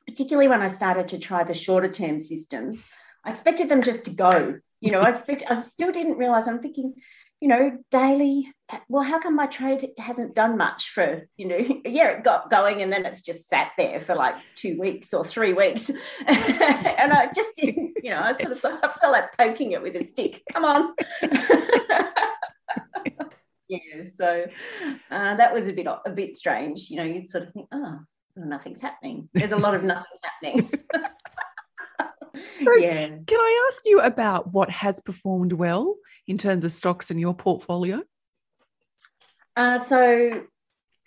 particularly 0.07 0.47
when 0.47 0.61
I 0.61 0.67
started 0.67 1.07
to 1.09 1.19
try 1.19 1.43
the 1.43 1.53
shorter 1.53 1.91
term 1.91 2.19
systems, 2.19 2.85
I 3.23 3.31
expected 3.31 3.69
them 3.69 3.81
just 3.81 4.05
to 4.05 4.11
go. 4.11 4.59
You 4.81 4.91
know, 4.91 4.99
I 4.99 5.09
expect 5.15 5.43
I 5.49 5.61
still 5.61 5.91
didn't 5.91 6.17
realize 6.17 6.47
I'm 6.47 6.61
thinking, 6.61 6.95
you 7.41 7.47
know, 7.47 7.77
daily, 7.91 8.51
well, 8.87 9.03
how 9.03 9.19
come 9.19 9.35
my 9.35 9.47
trade 9.47 9.89
hasn't 9.97 10.33
done 10.35 10.57
much 10.57 10.89
for, 10.89 11.27
you 11.37 11.47
know, 11.47 11.57
yeah, 11.85 12.09
it 12.09 12.23
got 12.23 12.49
going 12.49 12.81
and 12.81 12.91
then 12.91 13.05
it's 13.05 13.21
just 13.21 13.49
sat 13.49 13.71
there 13.77 13.99
for 13.99 14.15
like 14.15 14.35
two 14.55 14.79
weeks 14.79 15.13
or 15.13 15.23
three 15.23 15.53
weeks. 15.53 15.89
and 16.27 17.13
I 17.13 17.29
just 17.35 17.57
you 17.61 17.93
know, 18.05 18.19
I 18.19 18.35
sort 18.35 18.73
of 18.73 18.79
I 18.83 18.87
felt 18.99 19.13
like 19.13 19.37
poking 19.37 19.71
it 19.73 19.81
with 19.81 19.95
a 19.95 20.03
stick. 20.03 20.41
Come 20.51 20.65
on. 20.65 20.93
yeah, 23.67 24.03
so 24.17 24.45
uh, 25.11 25.35
that 25.35 25.53
was 25.53 25.67
a 25.67 25.73
bit 25.73 25.87
a 25.87 26.11
bit 26.11 26.37
strange. 26.37 26.89
You 26.89 26.97
know, 26.97 27.03
you'd 27.03 27.29
sort 27.29 27.43
of 27.43 27.53
think, 27.53 27.67
oh, 27.71 27.99
nothing's 28.35 28.81
happening. 28.81 29.29
There's 29.33 29.51
a 29.51 29.57
lot 29.57 29.75
of 29.75 29.83
nothing 29.83 30.17
happening. 30.23 30.71
So, 32.63 32.73
yeah. 32.75 33.07
can 33.25 33.39
I 33.39 33.69
ask 33.69 33.83
you 33.85 34.01
about 34.01 34.53
what 34.53 34.69
has 34.69 34.99
performed 35.01 35.53
well 35.53 35.95
in 36.27 36.37
terms 36.37 36.65
of 36.65 36.71
stocks 36.71 37.11
in 37.11 37.19
your 37.19 37.33
portfolio? 37.33 38.01
Uh, 39.55 39.83
so, 39.85 40.43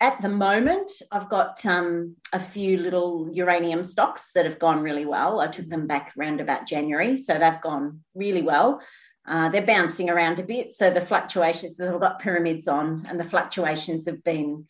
at 0.01 0.21
the 0.21 0.29
moment, 0.29 0.89
I've 1.11 1.29
got 1.29 1.65
um, 1.65 2.15
a 2.31 2.39
few 2.39 2.77
little 2.77 3.29
uranium 3.31 3.83
stocks 3.83 4.31
that 4.33 4.45
have 4.45 4.57
gone 4.57 4.81
really 4.81 5.05
well. 5.05 5.39
I 5.41 5.47
took 5.47 5.67
them 5.67 5.87
back 5.87 6.13
around 6.17 6.39
about 6.39 6.67
January, 6.67 7.17
so 7.17 7.37
they've 7.37 7.61
gone 7.61 8.01
really 8.15 8.41
well. 8.41 8.81
Uh, 9.27 9.49
they're 9.49 9.65
bouncing 9.65 10.09
around 10.09 10.39
a 10.39 10.43
bit, 10.43 10.73
so 10.73 10.89
the 10.89 11.01
fluctuations. 11.01 11.79
I've 11.79 11.99
got 11.99 12.19
pyramids 12.19 12.67
on, 12.67 13.05
and 13.07 13.19
the 13.19 13.25
fluctuations 13.25 14.05
have 14.05 14.23
been 14.23 14.65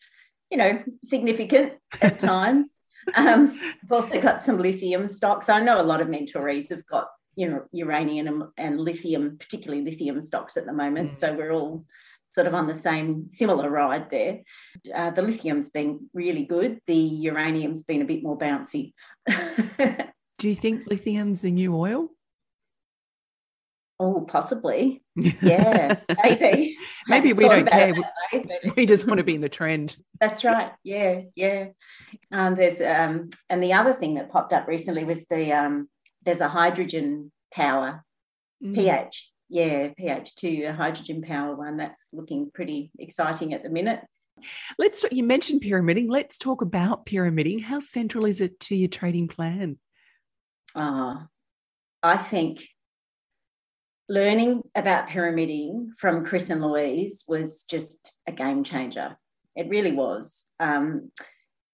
you 0.50 0.58
know, 0.58 0.82
significant 1.02 1.74
at 2.02 2.18
times. 2.20 2.66
Um, 3.14 3.58
I've 3.82 3.92
also 3.92 4.20
got 4.20 4.44
some 4.44 4.58
lithium 4.58 5.08
stocks. 5.08 5.48
I 5.48 5.60
know 5.60 5.80
a 5.80 5.82
lot 5.82 6.00
of 6.00 6.08
mentorees 6.08 6.70
have 6.70 6.86
got, 6.86 7.08
you 7.36 7.48
know, 7.48 7.64
uranium 7.72 8.26
and, 8.26 8.42
and 8.56 8.80
lithium, 8.80 9.36
particularly 9.38 9.84
lithium 9.84 10.22
stocks 10.22 10.56
at 10.56 10.66
the 10.66 10.72
moment. 10.72 11.12
Mm. 11.12 11.20
So 11.20 11.34
we're 11.34 11.52
all 11.52 11.84
sort 12.34 12.46
of 12.46 12.54
on 12.54 12.66
the 12.66 12.76
same 12.76 13.26
similar 13.30 13.70
ride 13.70 14.10
there. 14.10 14.40
Uh, 14.94 15.10
the 15.10 15.22
lithium's 15.22 15.68
been 15.68 16.08
really 16.14 16.44
good. 16.44 16.80
The 16.86 16.94
uranium's 16.94 17.82
been 17.82 18.02
a 18.02 18.06
bit 18.06 18.22
more 18.22 18.38
bouncy. 18.38 18.92
Do 20.38 20.48
you 20.48 20.54
think 20.54 20.86
lithium's 20.86 21.42
the 21.42 21.50
new 21.50 21.76
oil? 21.76 22.08
Oh, 24.00 24.22
possibly. 24.26 25.02
Yeah, 25.42 26.00
maybe. 26.22 26.78
maybe 27.08 27.34
we 27.34 27.46
don't 27.46 27.68
care. 27.68 27.92
Way, 27.92 28.44
we 28.76 28.86
just 28.86 29.06
want 29.06 29.18
to 29.18 29.24
be 29.24 29.34
in 29.34 29.42
the 29.42 29.50
trend. 29.50 29.98
That's 30.18 30.44
right. 30.44 30.72
Yeah, 30.82 31.20
yeah. 31.36 31.66
Um, 32.32 32.54
there's 32.54 32.80
um, 32.80 33.28
and 33.50 33.62
the 33.62 33.74
other 33.74 33.92
thing 33.92 34.14
that 34.14 34.30
popped 34.30 34.54
up 34.54 34.66
recently 34.66 35.04
was 35.04 35.26
the 35.28 35.52
um, 35.52 35.90
there's 36.24 36.40
a 36.40 36.48
hydrogen 36.48 37.30
power 37.52 38.02
mm. 38.64 38.74
pH. 38.74 39.30
Yeah, 39.50 39.88
pH 39.94 40.36
two, 40.36 40.64
a 40.66 40.72
hydrogen 40.72 41.20
power 41.20 41.54
one. 41.54 41.76
That's 41.76 42.00
looking 42.12 42.50
pretty 42.54 42.90
exciting 42.98 43.52
at 43.52 43.62
the 43.62 43.68
minute. 43.68 44.00
Let's. 44.78 45.04
You 45.10 45.24
mentioned 45.24 45.60
pyramiding. 45.60 46.08
Let's 46.08 46.38
talk 46.38 46.62
about 46.62 47.04
pyramiding. 47.04 47.58
How 47.58 47.80
central 47.80 48.24
is 48.24 48.40
it 48.40 48.58
to 48.60 48.74
your 48.74 48.88
trading 48.88 49.28
plan? 49.28 49.78
Ah, 50.74 51.24
uh, 51.24 51.26
I 52.02 52.16
think 52.16 52.66
learning 54.10 54.60
about 54.74 55.08
pyramiding 55.08 55.92
from 55.96 56.26
Chris 56.26 56.50
and 56.50 56.60
Louise 56.60 57.24
was 57.28 57.64
just 57.70 58.12
a 58.26 58.32
game 58.32 58.64
changer. 58.64 59.16
It 59.54 59.68
really 59.68 59.92
was. 59.92 60.44
Um, 60.58 61.12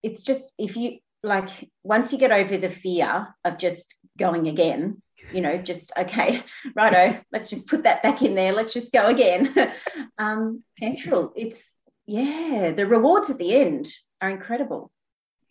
it's 0.03 0.23
just 0.23 0.53
if 0.59 0.77
you 0.77 0.99
like 1.23 1.49
once 1.83 2.13
you 2.13 2.19
get 2.19 2.33
over 2.33 2.59
the 2.59 2.69
fear 2.69 3.35
of 3.43 3.57
just 3.57 3.95
going 4.19 4.49
again, 4.49 5.03
you 5.33 5.41
know, 5.41 5.57
just 5.57 5.91
okay, 5.97 6.43
righto, 6.77 7.19
let's 7.33 7.49
just 7.49 7.67
put 7.69 7.85
that 7.85 8.03
back 8.03 8.21
in 8.21 8.35
there. 8.35 8.53
Let's 8.53 8.75
just 8.75 8.93
go 8.93 9.07
again. 9.07 9.55
um, 10.19 10.63
central. 10.79 11.33
It's 11.35 11.65
yeah, 12.07 12.73
the 12.77 12.87
rewards 12.87 13.31
at 13.31 13.39
the 13.39 13.57
end 13.57 13.89
are 14.21 14.29
incredible. 14.29 14.93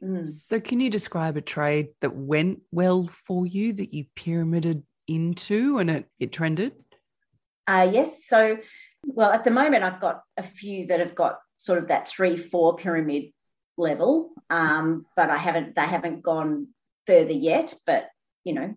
Mm. 0.03 0.23
So, 0.23 0.59
can 0.59 0.79
you 0.79 0.91
describe 0.91 1.35
a 1.35 1.41
trade 1.41 1.87
that 2.01 2.15
went 2.15 2.61
well 2.71 3.07
for 3.25 3.47
you 3.47 3.73
that 3.73 3.91
you 3.91 4.05
pyramided 4.15 4.83
into 5.07 5.79
and 5.79 5.89
it, 5.89 6.05
it 6.19 6.31
trended? 6.31 6.73
Uh, 7.67 7.89
yes. 7.91 8.21
So, 8.27 8.57
well, 9.05 9.31
at 9.31 9.43
the 9.43 9.51
moment, 9.51 9.83
I've 9.83 10.01
got 10.01 10.21
a 10.37 10.43
few 10.43 10.87
that 10.87 10.99
have 10.99 11.15
got 11.15 11.39
sort 11.57 11.79
of 11.79 11.87
that 11.87 12.07
three, 12.07 12.37
four 12.37 12.75
pyramid 12.75 13.31
level, 13.77 14.31
um, 14.49 15.05
but 15.15 15.29
I 15.29 15.37
haven't. 15.37 15.75
They 15.75 15.81
haven't 15.81 16.21
gone 16.21 16.67
further 17.07 17.31
yet. 17.31 17.73
But 17.85 18.09
you 18.43 18.53
know, 18.53 18.75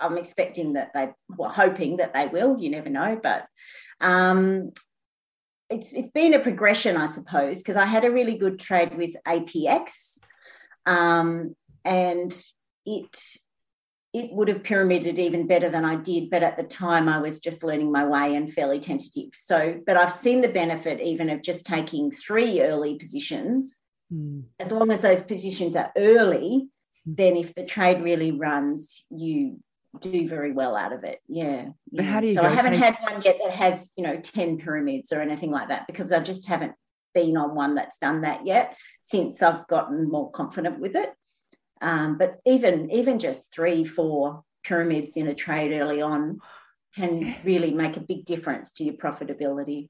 I'm 0.00 0.18
expecting 0.18 0.74
that 0.74 0.92
they, 0.94 1.10
well, 1.28 1.50
hoping 1.50 1.98
that 1.98 2.14
they 2.14 2.26
will. 2.26 2.58
You 2.58 2.70
never 2.70 2.88
know, 2.88 3.18
but 3.22 3.46
um, 4.00 4.72
it's 5.68 5.92
it's 5.92 6.08
been 6.08 6.34
a 6.34 6.40
progression, 6.40 6.96
I 6.96 7.06
suppose, 7.06 7.58
because 7.58 7.76
I 7.76 7.84
had 7.84 8.04
a 8.04 8.10
really 8.10 8.36
good 8.36 8.58
trade 8.58 8.96
with 8.96 9.14
APX, 9.26 10.18
um, 10.86 11.54
and 11.84 12.34
it 12.86 13.16
it 14.12 14.32
would 14.32 14.48
have 14.48 14.64
pyramided 14.64 15.18
even 15.18 15.46
better 15.46 15.70
than 15.70 15.84
I 15.84 15.96
did. 15.96 16.30
But 16.30 16.42
at 16.42 16.56
the 16.56 16.64
time, 16.64 17.08
I 17.08 17.18
was 17.18 17.38
just 17.38 17.62
learning 17.62 17.92
my 17.92 18.04
way 18.04 18.34
and 18.34 18.52
fairly 18.52 18.80
tentative. 18.80 19.30
So, 19.34 19.80
but 19.86 19.96
I've 19.96 20.12
seen 20.12 20.40
the 20.40 20.48
benefit 20.48 21.00
even 21.00 21.30
of 21.30 21.42
just 21.42 21.64
taking 21.64 22.10
three 22.10 22.60
early 22.60 22.96
positions. 22.96 23.76
Mm. 24.12 24.44
As 24.58 24.72
long 24.72 24.90
as 24.90 25.02
those 25.02 25.22
positions 25.22 25.76
are 25.76 25.92
early, 25.96 26.68
hmm. 27.04 27.14
then 27.14 27.36
if 27.36 27.54
the 27.54 27.64
trade 27.64 28.02
really 28.02 28.32
runs, 28.32 29.04
you 29.10 29.60
do 30.00 30.28
very 30.28 30.52
well 30.52 30.76
out 30.76 30.92
of 30.92 31.04
it. 31.04 31.20
Yeah. 31.28 31.68
But 31.92 32.04
how 32.04 32.20
do 32.20 32.28
you 32.28 32.34
so 32.34 32.42
I 32.42 32.48
haven't 32.48 32.72
take... 32.72 32.80
had 32.80 32.96
one 33.00 33.22
yet 33.22 33.38
that 33.42 33.52
has, 33.52 33.92
you 33.96 34.04
know, 34.04 34.20
10 34.20 34.58
pyramids 34.58 35.12
or 35.12 35.20
anything 35.20 35.50
like 35.50 35.68
that 35.68 35.86
because 35.86 36.12
I 36.12 36.20
just 36.20 36.46
haven't 36.46 36.74
been 37.14 37.36
on 37.36 37.54
one 37.54 37.74
that's 37.74 37.98
done 37.98 38.20
that 38.22 38.46
yet 38.46 38.76
since 39.02 39.42
I've 39.42 39.66
gotten 39.66 40.08
more 40.10 40.30
confident 40.30 40.78
with 40.78 40.94
it. 40.94 41.12
Um, 41.80 42.18
but 42.18 42.34
even 42.46 42.90
even 42.90 43.18
just 43.18 43.52
three, 43.52 43.84
four 43.84 44.44
pyramids 44.62 45.16
in 45.16 45.26
a 45.26 45.34
trade 45.34 45.72
early 45.72 46.02
on 46.02 46.40
can 46.94 47.36
really 47.44 47.72
make 47.72 47.96
a 47.96 48.00
big 48.00 48.24
difference 48.24 48.72
to 48.72 48.84
your 48.84 48.94
profitability. 48.94 49.88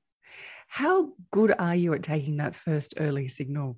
How 0.69 1.13
good 1.33 1.53
are 1.59 1.75
you 1.75 1.93
at 1.95 2.03
taking 2.03 2.37
that 2.37 2.55
first 2.55 2.95
early 2.99 3.29
signal? 3.29 3.77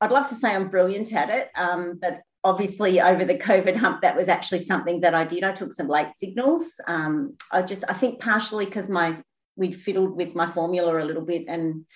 I'd 0.00 0.10
love 0.10 0.26
to 0.26 0.34
say 0.34 0.50
I'm 0.54 0.68
brilliant 0.68 1.14
at 1.14 1.30
it, 1.30 1.48
um, 1.56 1.98
but 2.00 2.20
obviously 2.44 3.00
over 3.00 3.24
the 3.24 3.38
COVID 3.38 3.76
hump, 3.76 4.02
that 4.02 4.16
was 4.16 4.28
actually 4.28 4.64
something 4.64 5.00
that 5.00 5.14
I 5.14 5.24
did. 5.24 5.42
I 5.42 5.52
took 5.52 5.72
some 5.72 5.88
late 5.88 6.14
signals. 6.16 6.68
Um, 6.86 7.36
I 7.50 7.62
just, 7.62 7.84
I 7.88 7.94
think 7.94 8.20
partially 8.20 8.66
because 8.66 8.88
my 8.90 9.16
we'd 9.56 9.74
fiddled 9.74 10.14
with 10.14 10.34
my 10.34 10.46
formula 10.46 11.02
a 11.02 11.06
little 11.06 11.24
bit, 11.24 11.46
and 11.48 11.86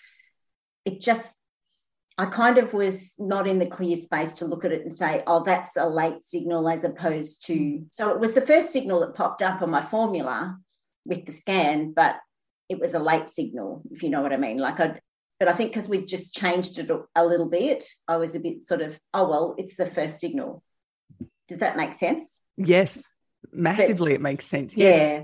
it 0.86 1.00
just 1.00 1.36
I 2.20 2.26
kind 2.26 2.58
of 2.58 2.74
was 2.74 3.14
not 3.18 3.46
in 3.46 3.58
the 3.58 3.64
clear 3.64 3.96
space 3.96 4.34
to 4.34 4.44
look 4.44 4.66
at 4.66 4.72
it 4.72 4.82
and 4.82 4.92
say, 4.92 5.22
oh, 5.26 5.42
that's 5.42 5.74
a 5.78 5.88
late 5.88 6.22
signal 6.22 6.68
as 6.68 6.84
opposed 6.84 7.46
to. 7.46 7.54
Mm. 7.54 7.86
So 7.92 8.10
it 8.10 8.20
was 8.20 8.34
the 8.34 8.42
first 8.42 8.74
signal 8.74 9.00
that 9.00 9.14
popped 9.14 9.40
up 9.40 9.62
on 9.62 9.70
my 9.70 9.80
formula 9.80 10.58
with 11.06 11.24
the 11.24 11.32
scan, 11.32 11.94
but 11.96 12.16
it 12.68 12.78
was 12.78 12.92
a 12.92 12.98
late 12.98 13.30
signal, 13.30 13.82
if 13.90 14.02
you 14.02 14.10
know 14.10 14.20
what 14.20 14.34
I 14.34 14.36
mean. 14.36 14.58
Like 14.58 14.80
I, 14.80 15.00
but 15.38 15.48
I 15.48 15.52
think 15.52 15.72
because 15.72 15.88
we 15.88 16.04
just 16.04 16.34
changed 16.34 16.78
it 16.78 16.90
a 17.16 17.24
little 17.24 17.48
bit, 17.48 17.84
I 18.06 18.18
was 18.18 18.34
a 18.34 18.40
bit 18.40 18.64
sort 18.64 18.82
of, 18.82 19.00
oh, 19.14 19.26
well, 19.26 19.54
it's 19.56 19.76
the 19.76 19.86
first 19.86 20.20
signal. 20.20 20.62
Does 21.48 21.60
that 21.60 21.78
make 21.78 21.94
sense? 21.98 22.42
Yes, 22.58 23.08
massively, 23.50 24.12
but, 24.12 24.16
it 24.16 24.20
makes 24.20 24.44
sense. 24.44 24.76
Yes. 24.76 25.22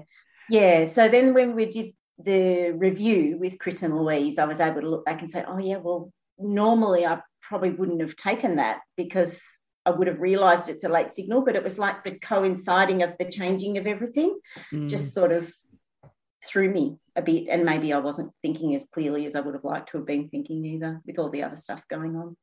Yeah. 0.49 0.81
Yeah. 0.81 0.89
So 0.91 1.11
then 1.11 1.35
when 1.35 1.55
we 1.55 1.67
did 1.67 1.93
the 2.19 2.71
review 2.71 3.37
with 3.39 3.59
Chris 3.59 3.83
and 3.83 3.95
Louise, 3.95 4.39
I 4.39 4.47
was 4.47 4.61
able 4.61 4.81
to 4.81 4.89
look 4.89 5.05
back 5.05 5.21
and 5.21 5.31
say, 5.31 5.45
oh, 5.47 5.59
yeah, 5.59 5.77
well, 5.77 6.11
normally 6.39 7.07
I 7.07 7.21
probably 7.43 7.71
wouldn't 7.71 8.01
have 8.01 8.17
taken 8.17 8.57
that 8.57 8.81
because 8.97 9.41
I 9.85 9.91
would 9.91 10.09
have 10.09 10.21
realized 10.21 10.69
it's 10.69 10.85
a 10.85 10.89
late 10.89 11.13
signal, 11.13 11.45
but 11.45 11.55
it 11.55 11.63
was 11.63 11.79
like 11.79 12.03
the 12.03 12.19
coinciding 12.19 13.03
of 13.03 13.15
the 13.19 13.31
changing 13.31 13.79
of 13.79 13.87
everything 13.87 14.37
mm. 14.73 14.89
just 14.89 15.15
sort 15.15 15.31
of 15.31 15.53
threw 16.45 16.69
me 16.69 16.99
a 17.15 17.23
bit. 17.23 17.49
And 17.49 17.65
maybe 17.65 17.93
I 17.93 17.99
wasn't 17.99 18.33
thinking 18.43 18.75
as 18.75 18.87
clearly 18.93 19.27
as 19.27 19.37
I 19.37 19.41
would 19.41 19.55
have 19.55 19.65
liked 19.65 19.91
to 19.91 19.99
have 19.99 20.07
been 20.07 20.29
thinking 20.29 20.65
either 20.65 21.01
with 21.07 21.19
all 21.19 21.31
the 21.31 21.45
other 21.45 21.57
stuff 21.57 21.83
going 21.89 22.17
on. 22.17 22.37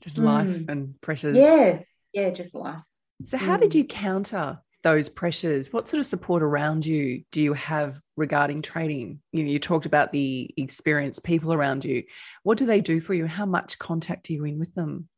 Just 0.00 0.16
mm. 0.16 0.24
life 0.24 0.68
and 0.68 1.00
pressures. 1.00 1.36
Yeah. 1.36 1.80
Yeah. 2.12 2.30
Just 2.30 2.54
life. 2.54 2.82
So, 3.24 3.36
how 3.36 3.56
mm. 3.56 3.62
did 3.62 3.74
you 3.74 3.84
counter 3.84 4.60
those 4.82 5.08
pressures? 5.08 5.72
What 5.72 5.88
sort 5.88 6.00
of 6.00 6.06
support 6.06 6.42
around 6.42 6.86
you 6.86 7.22
do 7.30 7.42
you 7.42 7.52
have 7.54 8.00
regarding 8.16 8.62
trading? 8.62 9.20
You 9.32 9.44
know, 9.44 9.50
you 9.50 9.58
talked 9.58 9.86
about 9.86 10.12
the 10.12 10.50
experienced 10.56 11.24
people 11.24 11.52
around 11.52 11.84
you. 11.84 12.04
What 12.42 12.58
do 12.58 12.66
they 12.66 12.80
do 12.80 13.00
for 13.00 13.14
you? 13.14 13.26
How 13.26 13.46
much 13.46 13.78
contact 13.78 14.30
are 14.30 14.32
you 14.32 14.44
in 14.44 14.58
with 14.58 14.74
them? 14.74 15.08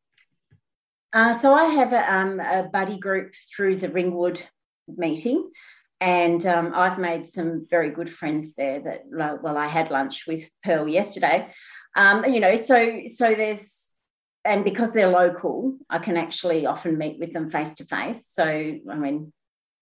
Uh, 1.12 1.38
so 1.38 1.52
I 1.52 1.66
have 1.66 1.92
a, 1.92 2.12
um, 2.12 2.40
a 2.40 2.68
buddy 2.72 2.98
group 2.98 3.34
through 3.54 3.76
the 3.76 3.90
Ringwood 3.90 4.42
meeting, 4.88 5.50
And 6.00 6.44
um, 6.46 6.72
I've 6.74 6.98
made 6.98 7.28
some 7.28 7.66
very 7.70 7.90
good 7.90 8.10
friends 8.10 8.54
there. 8.54 8.80
That 8.80 9.02
well, 9.08 9.56
I 9.56 9.68
had 9.68 9.92
lunch 9.92 10.26
with 10.26 10.50
Pearl 10.64 10.88
yesterday. 10.88 11.52
Um, 11.96 12.24
you 12.24 12.40
know, 12.40 12.56
so 12.56 13.02
so 13.06 13.34
there's 13.34 13.78
and 14.44 14.64
because 14.64 14.92
they're 14.92 15.10
local, 15.10 15.78
I 15.88 15.98
can 15.98 16.16
actually 16.16 16.66
often 16.66 16.98
meet 16.98 17.20
with 17.20 17.32
them 17.32 17.50
face 17.50 17.74
to 17.74 17.84
face. 17.84 18.24
So 18.28 18.44
I 18.44 18.94
mean, 18.96 19.32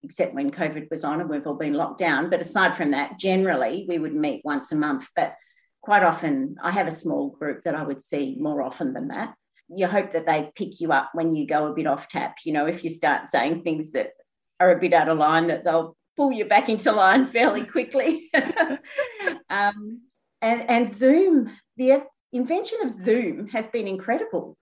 except 0.02 0.34
when 0.34 0.50
COVID 0.50 0.90
was 0.90 1.04
on 1.04 1.20
and 1.20 1.28
we've 1.28 1.46
all 1.46 1.54
been 1.54 1.74
locked 1.74 1.98
down. 1.98 2.30
But 2.30 2.40
aside 2.40 2.74
from 2.74 2.92
that, 2.92 3.18
generally 3.18 3.86
we 3.88 3.98
would 3.98 4.14
meet 4.14 4.42
once 4.44 4.72
a 4.72 4.76
month. 4.76 5.08
But 5.14 5.34
quite 5.82 6.02
often, 6.02 6.56
I 6.62 6.70
have 6.70 6.86
a 6.86 6.94
small 6.94 7.30
group 7.30 7.64
that 7.64 7.74
I 7.74 7.82
would 7.82 8.02
see 8.02 8.36
more 8.38 8.62
often 8.62 8.92
than 8.92 9.08
that. 9.08 9.34
You 9.68 9.86
hope 9.86 10.12
that 10.12 10.26
they 10.26 10.50
pick 10.54 10.80
you 10.80 10.92
up 10.92 11.10
when 11.14 11.34
you 11.34 11.46
go 11.46 11.66
a 11.66 11.74
bit 11.74 11.86
off 11.86 12.08
tap. 12.08 12.38
You 12.44 12.52
know, 12.52 12.66
if 12.66 12.82
you 12.82 12.90
start 12.90 13.28
saying 13.28 13.62
things 13.62 13.92
that 13.92 14.12
are 14.58 14.72
a 14.72 14.80
bit 14.80 14.92
out 14.92 15.08
of 15.08 15.18
line, 15.18 15.48
that 15.48 15.64
they'll 15.64 15.96
pull 16.16 16.32
you 16.32 16.44
back 16.44 16.68
into 16.68 16.92
line 16.92 17.26
fairly 17.26 17.64
quickly. 17.64 18.30
um, 19.50 20.00
and, 20.42 20.68
and 20.70 20.98
Zoom, 20.98 21.50
the 21.76 22.02
invention 22.32 22.78
of 22.82 22.90
Zoom 23.04 23.48
has 23.48 23.66
been 23.68 23.86
incredible 23.86 24.56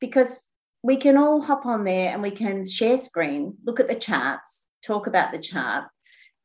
because 0.00 0.50
we 0.82 0.96
can 0.96 1.16
all 1.16 1.40
hop 1.40 1.66
on 1.66 1.84
there 1.84 2.12
and 2.12 2.22
we 2.22 2.30
can 2.30 2.68
share 2.68 2.98
screen, 2.98 3.56
look 3.64 3.80
at 3.80 3.88
the 3.88 3.94
charts, 3.94 4.63
talk 4.84 5.06
about 5.06 5.32
the 5.32 5.38
chart, 5.38 5.84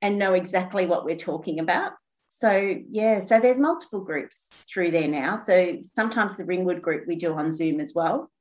and 0.01 0.17
know 0.17 0.33
exactly 0.33 0.85
what 0.85 1.05
we're 1.05 1.17
talking 1.17 1.59
about. 1.59 1.91
So, 2.29 2.75
yeah, 2.89 3.19
so 3.19 3.39
there's 3.39 3.59
multiple 3.59 4.01
groups 4.01 4.47
through 4.71 4.91
there 4.91 5.07
now. 5.07 5.41
So 5.41 5.79
sometimes 5.95 6.37
the 6.37 6.45
Ringwood 6.45 6.81
group 6.81 7.07
we 7.07 7.15
do 7.15 7.33
on 7.33 7.51
Zoom 7.51 7.79
as 7.79 7.93
well. 7.93 8.31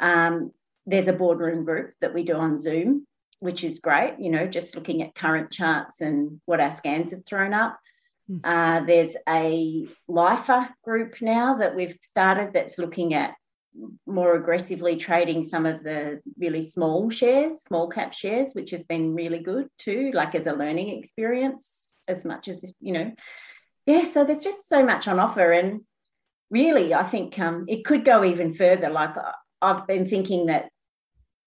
Um, 0.00 0.50
there's 0.86 1.08
a 1.08 1.12
boardroom 1.12 1.64
group 1.64 1.94
that 2.00 2.12
we 2.12 2.24
do 2.24 2.34
on 2.34 2.58
Zoom, 2.58 3.06
which 3.38 3.62
is 3.64 3.78
great, 3.78 4.16
you 4.18 4.30
know, 4.30 4.46
just 4.46 4.74
looking 4.74 5.02
at 5.02 5.14
current 5.14 5.50
charts 5.52 6.00
and 6.00 6.40
what 6.46 6.60
our 6.60 6.70
scans 6.70 7.12
have 7.12 7.24
thrown 7.24 7.54
up. 7.54 7.78
Hmm. 8.28 8.38
Uh, 8.44 8.80
there's 8.80 9.14
a 9.28 9.86
lifer 10.08 10.68
group 10.84 11.22
now 11.22 11.56
that 11.58 11.76
we've 11.76 11.96
started 12.02 12.52
that's 12.52 12.78
looking 12.78 13.14
at 13.14 13.34
more 14.06 14.34
aggressively 14.34 14.96
trading 14.96 15.44
some 15.44 15.66
of 15.66 15.82
the 15.82 16.20
really 16.38 16.62
small 16.62 17.10
shares, 17.10 17.54
small 17.66 17.88
cap 17.88 18.12
shares, 18.12 18.52
which 18.52 18.70
has 18.70 18.84
been 18.84 19.14
really 19.14 19.38
good 19.38 19.68
too, 19.78 20.10
like 20.14 20.34
as 20.34 20.46
a 20.46 20.52
learning 20.52 20.98
experience, 20.98 21.84
as 22.08 22.24
much 22.24 22.48
as, 22.48 22.70
you 22.80 22.92
know, 22.92 23.12
yeah, 23.86 24.04
so 24.04 24.24
there's 24.24 24.44
just 24.44 24.68
so 24.68 24.84
much 24.84 25.08
on 25.08 25.18
offer. 25.18 25.52
And 25.52 25.82
really, 26.50 26.94
I 26.94 27.02
think 27.02 27.38
um, 27.38 27.64
it 27.68 27.84
could 27.84 28.04
go 28.04 28.24
even 28.24 28.54
further. 28.54 28.90
Like 28.90 29.16
I've 29.60 29.86
been 29.86 30.06
thinking 30.06 30.46
that, 30.46 30.68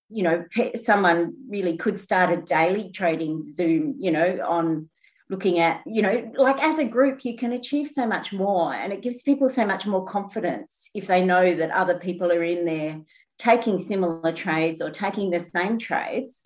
you 0.09 0.23
know, 0.23 0.45
someone 0.83 1.33
really 1.49 1.77
could 1.77 1.99
start 1.99 2.31
a 2.31 2.41
daily 2.41 2.91
trading 2.91 3.45
Zoom, 3.45 3.95
you 3.99 4.11
know, 4.11 4.39
on 4.47 4.89
looking 5.29 5.59
at 5.59 5.81
you 5.87 6.01
know 6.03 6.31
like 6.37 6.61
as 6.61 6.77
a 6.77 6.85
group 6.85 7.25
you 7.25 7.35
can 7.35 7.53
achieve 7.53 7.89
so 7.89 8.05
much 8.05 8.31
more 8.31 8.75
and 8.75 8.93
it 8.93 9.01
gives 9.01 9.23
people 9.23 9.49
so 9.49 9.65
much 9.65 9.87
more 9.87 10.05
confidence 10.05 10.91
if 10.93 11.07
they 11.07 11.25
know 11.25 11.55
that 11.55 11.71
other 11.71 11.97
people 11.97 12.31
are 12.31 12.43
in 12.43 12.63
there 12.63 13.01
taking 13.37 13.83
similar 13.83 14.31
trades 14.31 14.81
or 14.81 14.89
taking 14.89 15.29
the 15.29 15.39
same 15.39 15.77
trades. 15.77 16.43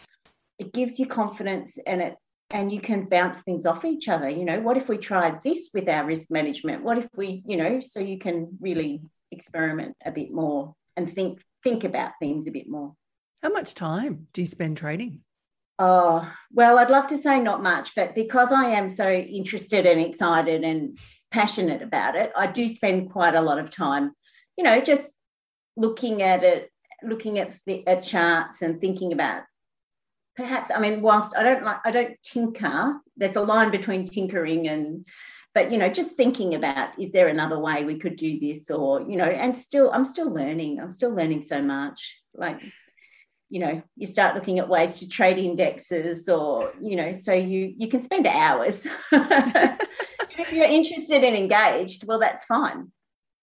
It 0.58 0.74
gives 0.74 1.00
you 1.00 1.06
confidence 1.06 1.78
and 1.86 2.02
it 2.02 2.16
and 2.52 2.72
you 2.72 2.82
can 2.82 3.06
bounce 3.06 3.38
things 3.40 3.68
off 3.68 3.86
each 3.86 4.10
other. 4.10 4.28
You 4.28 4.44
know 4.44 4.60
what 4.60 4.78
if 4.78 4.90
we 4.90 4.98
tried 4.98 5.44
this 5.44 5.70
with 5.74 5.88
our 5.88 6.06
risk 6.06 6.32
management? 6.32 6.84
What 6.84 6.98
if 6.98 7.08
we 7.16 7.44
you 7.46 7.58
know 7.58 7.80
so 7.80 8.00
you 8.00 8.18
can 8.18 8.58
really 8.60 9.02
experiment 9.32 9.96
a 10.04 10.12
bit 10.12 10.32
more 10.32 10.76
and 10.98 11.12
think 11.12 11.42
think 11.64 11.84
about 11.84 12.14
things 12.20 12.48
a 12.48 12.52
bit 12.52 12.68
more. 12.68 12.94
How 13.44 13.50
much 13.50 13.74
time 13.74 14.28
do 14.34 14.42
you 14.42 14.48
spend 14.48 14.78
trading 14.78 15.22
Oh, 15.82 16.30
well, 16.52 16.78
I'd 16.78 16.90
love 16.90 17.08
to 17.08 17.22
say 17.22 17.40
not 17.40 17.64
much, 17.64 17.96
but 17.96 18.14
because 18.14 18.52
I 18.52 18.66
am 18.66 18.90
so 18.90 19.10
interested 19.10 19.86
and 19.86 20.02
excited 20.02 20.64
and 20.64 21.00
passionate 21.32 21.82
about 21.82 22.16
it, 22.16 22.34
I 22.36 22.48
do 22.48 22.68
spend 22.68 23.12
quite 23.12 23.34
a 23.34 23.42
lot 23.42 23.60
of 23.60 23.70
time, 23.70 24.12
you 24.58 24.66
know, 24.66 24.82
just 24.82 25.14
looking 25.78 26.22
at 26.22 26.44
it, 26.44 26.70
looking 27.02 27.40
at, 27.40 27.56
the, 27.66 27.88
at 27.88 28.04
charts 28.04 28.62
and 28.62 28.82
thinking 28.82 29.14
about 29.14 29.44
perhaps, 30.36 30.70
I 30.74 30.80
mean, 30.80 31.02
whilst 31.02 31.36
I 31.36 31.44
don't 31.44 31.64
like, 31.64 31.78
I 31.86 31.92
don't 31.92 32.16
tinker, 32.24 32.96
there's 33.18 33.36
a 33.36 33.42
line 33.42 33.72
between 33.72 34.06
tinkering 34.06 34.68
and, 34.68 35.06
but, 35.54 35.72
you 35.72 35.78
know, 35.78 35.90
just 35.90 36.12
thinking 36.12 36.56
about, 36.56 36.98
is 37.00 37.12
there 37.12 37.28
another 37.28 37.60
way 37.60 37.84
we 37.84 38.00
could 38.00 38.16
do 38.16 38.40
this 38.40 38.70
or, 38.70 39.02
you 39.02 39.18
know, 39.18 39.26
and 39.26 39.56
still, 39.56 39.92
I'm 39.92 40.06
still 40.06 40.34
learning. 40.34 40.80
I'm 40.80 40.92
still 40.92 41.14
learning 41.14 41.44
so 41.44 41.62
much. 41.62 42.22
Like, 42.34 42.62
you 43.50 43.60
know 43.60 43.82
you 43.96 44.06
start 44.06 44.36
looking 44.36 44.60
at 44.60 44.70
ways 44.70 44.96
to 44.96 45.10
trade 45.10 45.38
indexes 45.38 46.30
or 46.30 46.72
you 46.80 46.96
know 46.96 47.12
so 47.12 47.34
you 47.34 47.74
you 47.78 47.88
can 47.88 48.04
spend 48.04 48.28
hours. 48.28 48.88
If 50.42 50.54
you're 50.54 50.66
interested 50.66 51.24
and 51.24 51.36
engaged 51.36 52.06
well 52.08 52.20
that's 52.20 52.46
fine. 52.46 52.92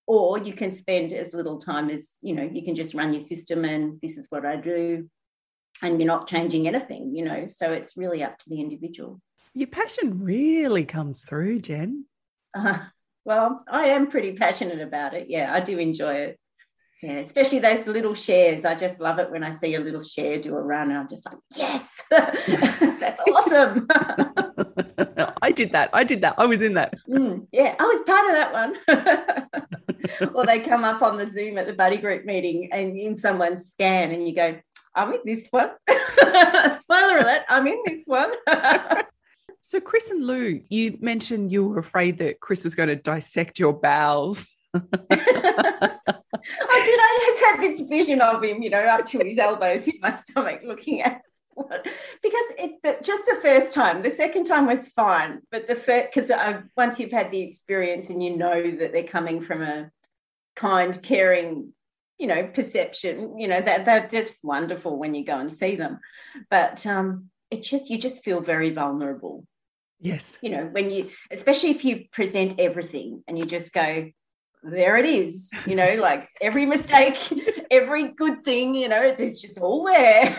Or 0.06 0.38
you 0.38 0.54
can 0.54 0.74
spend 0.74 1.12
as 1.12 1.34
little 1.34 1.60
time 1.60 1.90
as 1.90 2.12
you 2.22 2.34
know 2.34 2.48
you 2.50 2.64
can 2.64 2.74
just 2.74 2.94
run 2.94 3.12
your 3.12 3.24
system 3.24 3.64
and 3.64 4.00
this 4.00 4.16
is 4.16 4.26
what 4.30 4.46
i 4.46 4.56
do 4.56 5.08
and 5.82 6.00
you're 6.00 6.06
not 6.06 6.26
changing 6.26 6.66
anything 6.66 7.14
you 7.14 7.24
know 7.24 7.48
so 7.50 7.70
it's 7.72 7.96
really 7.96 8.22
up 8.24 8.38
to 8.38 8.48
the 8.48 8.60
individual. 8.60 9.20
Your 9.52 9.68
passion 9.68 10.22
really 10.22 10.84
comes 10.84 11.22
through 11.22 11.60
jen. 11.60 12.06
Uh, 12.54 12.78
well 13.24 13.64
i 13.68 13.86
am 13.88 14.06
pretty 14.06 14.32
passionate 14.32 14.80
about 14.80 15.12
it. 15.12 15.28
Yeah 15.28 15.52
i 15.52 15.60
do 15.60 15.76
enjoy 15.78 16.14
it 16.14 16.40
yeah, 17.02 17.18
especially 17.18 17.58
those 17.58 17.86
little 17.86 18.14
shares. 18.14 18.64
I 18.64 18.74
just 18.74 19.00
love 19.00 19.18
it 19.18 19.30
when 19.30 19.44
I 19.44 19.54
see 19.54 19.74
a 19.74 19.80
little 19.80 20.02
share 20.02 20.40
do 20.40 20.56
a 20.56 20.62
run 20.62 20.90
and 20.90 20.98
I'm 20.98 21.08
just 21.08 21.26
like, 21.26 21.36
yes, 21.54 21.88
that's 22.10 23.20
awesome. 23.32 23.86
I 25.42 25.52
did 25.52 25.72
that. 25.72 25.90
I 25.92 26.04
did 26.04 26.22
that. 26.22 26.34
I 26.38 26.46
was 26.46 26.62
in 26.62 26.74
that. 26.74 26.94
Mm, 27.08 27.46
yeah, 27.52 27.74
I 27.78 27.82
was 27.82 28.02
part 28.06 28.26
of 28.26 28.32
that 28.32 29.48
one. 30.20 30.30
or 30.34 30.46
they 30.46 30.60
come 30.60 30.84
up 30.84 31.02
on 31.02 31.18
the 31.18 31.30
Zoom 31.30 31.58
at 31.58 31.66
the 31.66 31.74
buddy 31.74 31.98
group 31.98 32.24
meeting 32.24 32.70
and 32.72 32.98
in 32.98 33.18
someone's 33.18 33.68
scan 33.68 34.12
and 34.12 34.26
you 34.26 34.34
go, 34.34 34.58
I'm 34.94 35.12
in 35.12 35.20
this 35.26 35.48
one. 35.50 35.70
Spoiler 36.78 37.18
alert, 37.18 37.42
I'm 37.50 37.66
in 37.66 37.82
this 37.84 38.04
one. 38.06 38.32
so, 39.60 39.80
Chris 39.80 40.10
and 40.10 40.26
Lou, 40.26 40.62
you 40.70 40.96
mentioned 41.00 41.52
you 41.52 41.68
were 41.68 41.78
afraid 41.78 42.16
that 42.18 42.40
Chris 42.40 42.64
was 42.64 42.74
going 42.74 42.88
to 42.88 42.96
dissect 42.96 43.58
your 43.58 43.74
bowels. 43.74 44.46
I 46.60 46.82
did. 46.84 47.00
I 47.00 47.24
just 47.26 47.44
had 47.44 47.60
this 47.60 47.88
vision 47.88 48.20
of 48.20 48.42
him, 48.42 48.62
you 48.62 48.70
know, 48.70 48.80
up 48.80 49.06
to 49.06 49.18
his 49.18 49.38
elbows 49.38 49.88
in 49.88 49.94
my 50.00 50.14
stomach, 50.16 50.60
looking 50.64 51.02
at 51.02 51.22
what, 51.54 51.86
because 52.22 52.44
it, 52.58 52.82
the, 52.82 52.98
just 53.02 53.24
the 53.26 53.38
first 53.40 53.72
time, 53.74 54.02
the 54.02 54.14
second 54.14 54.44
time 54.44 54.66
was 54.66 54.88
fine, 54.88 55.40
but 55.50 55.66
the 55.66 55.74
first 55.74 56.08
because 56.12 56.30
once 56.76 57.00
you've 57.00 57.12
had 57.12 57.30
the 57.30 57.40
experience 57.40 58.10
and 58.10 58.22
you 58.22 58.36
know 58.36 58.70
that 58.70 58.92
they're 58.92 59.04
coming 59.04 59.40
from 59.40 59.62
a 59.62 59.90
kind, 60.54 61.00
caring, 61.02 61.72
you 62.18 62.26
know, 62.26 62.46
perception, 62.46 63.38
you 63.38 63.48
know 63.48 63.60
that 63.60 63.84
they're 63.84 64.08
just 64.08 64.44
wonderful 64.44 64.98
when 64.98 65.14
you 65.14 65.24
go 65.24 65.38
and 65.38 65.52
see 65.52 65.76
them, 65.76 66.00
but 66.50 66.86
um, 66.86 67.30
it's 67.50 67.68
just 67.68 67.90
you 67.90 67.98
just 67.98 68.22
feel 68.22 68.40
very 68.40 68.70
vulnerable. 68.70 69.46
Yes. 70.00 70.36
You 70.42 70.50
know, 70.50 70.68
when 70.70 70.90
you, 70.90 71.10
especially 71.30 71.70
if 71.70 71.84
you 71.84 72.04
present 72.12 72.60
everything 72.60 73.24
and 73.26 73.38
you 73.38 73.46
just 73.46 73.72
go, 73.72 74.10
there 74.62 74.96
it 74.96 75.06
is 75.06 75.50
you 75.66 75.76
know 75.76 75.94
like 76.00 76.28
every 76.40 76.66
mistake 76.66 77.16
every 77.70 78.08
good 78.14 78.44
thing 78.44 78.74
you 78.74 78.88
know 78.88 79.00
it's, 79.02 79.20
it's 79.20 79.40
just 79.40 79.58
all 79.58 79.84
there. 79.84 80.34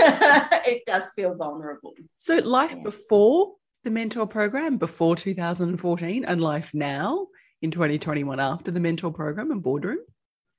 It 0.67 0.83
does 0.85 1.09
feel 1.15 1.33
vulnerable. 1.33 1.93
So 2.17 2.37
life 2.39 2.73
yeah. 2.75 2.83
before 2.83 3.53
the 3.85 3.91
mentor 3.91 4.27
program 4.27 4.77
before 4.77 5.15
2014 5.15 6.25
and 6.25 6.41
life 6.41 6.73
now 6.73 7.27
in 7.61 7.71
2021 7.71 8.39
after 8.39 8.69
the 8.69 8.81
mentor 8.81 9.13
program 9.13 9.51
and 9.51 9.63
boardroom? 9.63 9.99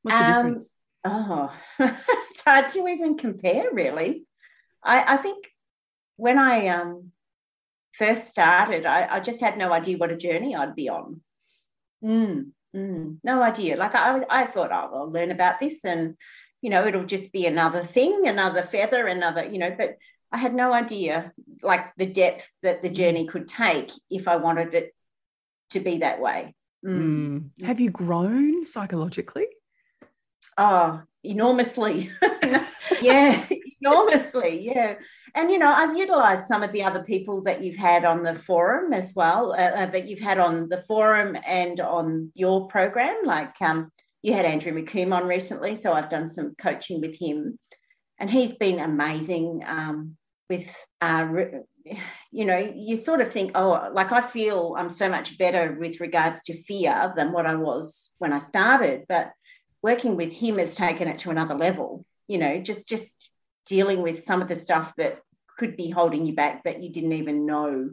What's 0.02 0.18
the 0.18 0.24
um, 0.24 0.46
difference? 0.46 0.72
oh 1.04 1.52
it's 1.78 2.42
hard 2.44 2.68
to 2.68 2.88
even 2.88 3.18
compare 3.18 3.66
really. 3.72 4.24
I, 4.82 5.14
I 5.14 5.16
think 5.18 5.46
when 6.16 6.38
i 6.38 6.68
um, 6.68 7.12
first 7.92 8.28
started 8.28 8.86
I, 8.86 9.16
I 9.16 9.20
just 9.20 9.40
had 9.40 9.58
no 9.58 9.72
idea 9.72 9.98
what 9.98 10.12
a 10.12 10.16
journey 10.16 10.56
i'd 10.56 10.74
be 10.74 10.88
on. 10.88 11.20
Mm 12.02 12.52
Mm, 12.76 13.18
no 13.24 13.42
idea. 13.42 13.76
Like 13.76 13.94
I, 13.94 14.20
I 14.28 14.46
thought, 14.46 14.70
oh, 14.72 14.96
I'll 14.96 15.10
learn 15.10 15.30
about 15.30 15.60
this, 15.60 15.84
and 15.84 16.16
you 16.60 16.70
know, 16.70 16.86
it'll 16.86 17.04
just 17.04 17.32
be 17.32 17.46
another 17.46 17.82
thing, 17.84 18.26
another 18.26 18.62
feather, 18.62 19.06
another, 19.06 19.44
you 19.44 19.58
know. 19.58 19.74
But 19.76 19.96
I 20.30 20.38
had 20.38 20.54
no 20.54 20.72
idea, 20.72 21.32
like 21.62 21.94
the 21.96 22.06
depth 22.06 22.50
that 22.62 22.82
the 22.82 22.90
journey 22.90 23.26
could 23.26 23.48
take 23.48 23.90
if 24.10 24.28
I 24.28 24.36
wanted 24.36 24.74
it 24.74 24.94
to 25.70 25.80
be 25.80 25.98
that 25.98 26.20
way. 26.20 26.54
Mm. 26.84 27.50
Mm. 27.58 27.64
Have 27.64 27.80
you 27.80 27.90
grown 27.90 28.64
psychologically? 28.64 29.46
Oh, 30.56 31.02
enormously. 31.24 32.10
yeah, 33.00 33.46
enormously. 33.80 34.66
Yeah. 34.66 34.94
And, 35.34 35.50
you 35.50 35.58
know, 35.58 35.72
I've 35.72 35.96
utilized 35.96 36.46
some 36.46 36.62
of 36.62 36.72
the 36.72 36.82
other 36.82 37.02
people 37.02 37.42
that 37.42 37.62
you've 37.62 37.76
had 37.76 38.04
on 38.04 38.22
the 38.22 38.34
forum 38.34 38.92
as 38.92 39.12
well, 39.14 39.52
uh, 39.52 39.56
uh, 39.56 39.90
that 39.90 40.08
you've 40.08 40.20
had 40.20 40.38
on 40.38 40.68
the 40.68 40.82
forum 40.82 41.36
and 41.46 41.78
on 41.80 42.32
your 42.34 42.68
program. 42.68 43.16
Like 43.24 43.54
um, 43.60 43.90
you 44.22 44.32
had 44.32 44.44
Andrew 44.44 44.72
McComb 44.72 45.14
on 45.14 45.26
recently. 45.26 45.74
So 45.74 45.92
I've 45.92 46.10
done 46.10 46.28
some 46.28 46.54
coaching 46.56 47.00
with 47.00 47.16
him. 47.16 47.58
And 48.20 48.28
he's 48.28 48.52
been 48.52 48.80
amazing 48.80 49.62
um, 49.64 50.16
with, 50.50 50.68
uh, 51.00 51.28
you 52.32 52.44
know, 52.44 52.72
you 52.74 52.96
sort 52.96 53.20
of 53.20 53.32
think, 53.32 53.52
oh, 53.54 53.90
like 53.92 54.10
I 54.10 54.20
feel 54.20 54.74
I'm 54.76 54.90
so 54.90 55.08
much 55.08 55.38
better 55.38 55.76
with 55.78 56.00
regards 56.00 56.42
to 56.46 56.62
fear 56.62 57.12
than 57.16 57.32
what 57.32 57.46
I 57.46 57.54
was 57.54 58.10
when 58.18 58.32
I 58.32 58.40
started. 58.40 59.04
But 59.08 59.30
working 59.82 60.16
with 60.16 60.32
him 60.32 60.58
has 60.58 60.74
taken 60.74 61.06
it 61.06 61.20
to 61.20 61.30
another 61.30 61.54
level, 61.54 62.04
you 62.26 62.38
know, 62.38 62.60
just 62.60 62.88
just 62.88 63.30
dealing 63.68 64.02
with 64.02 64.24
some 64.24 64.42
of 64.42 64.48
the 64.48 64.58
stuff 64.58 64.94
that 64.96 65.20
could 65.58 65.76
be 65.76 65.90
holding 65.90 66.24
you 66.26 66.34
back 66.34 66.64
that 66.64 66.82
you 66.82 66.90
didn't 66.90 67.12
even 67.12 67.46
know 67.46 67.90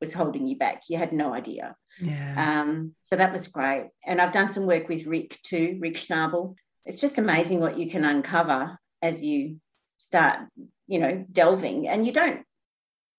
was 0.00 0.12
holding 0.12 0.46
you 0.46 0.56
back. 0.56 0.82
You 0.88 0.98
had 0.98 1.12
no 1.12 1.32
idea. 1.32 1.74
Yeah. 2.00 2.62
Um, 2.62 2.94
so 3.02 3.16
that 3.16 3.32
was 3.32 3.48
great. 3.48 3.88
And 4.04 4.20
I've 4.20 4.32
done 4.32 4.52
some 4.52 4.66
work 4.66 4.88
with 4.88 5.06
Rick 5.06 5.38
too, 5.42 5.78
Rick 5.80 5.94
Schnabel. 5.94 6.54
It's 6.84 7.00
just 7.00 7.18
amazing 7.18 7.60
what 7.60 7.78
you 7.78 7.90
can 7.90 8.04
uncover 8.04 8.78
as 9.00 9.24
you 9.24 9.56
start, 9.98 10.40
you 10.86 10.98
know, 10.98 11.24
delving. 11.32 11.88
And 11.88 12.06
you 12.06 12.12
don't 12.12 12.42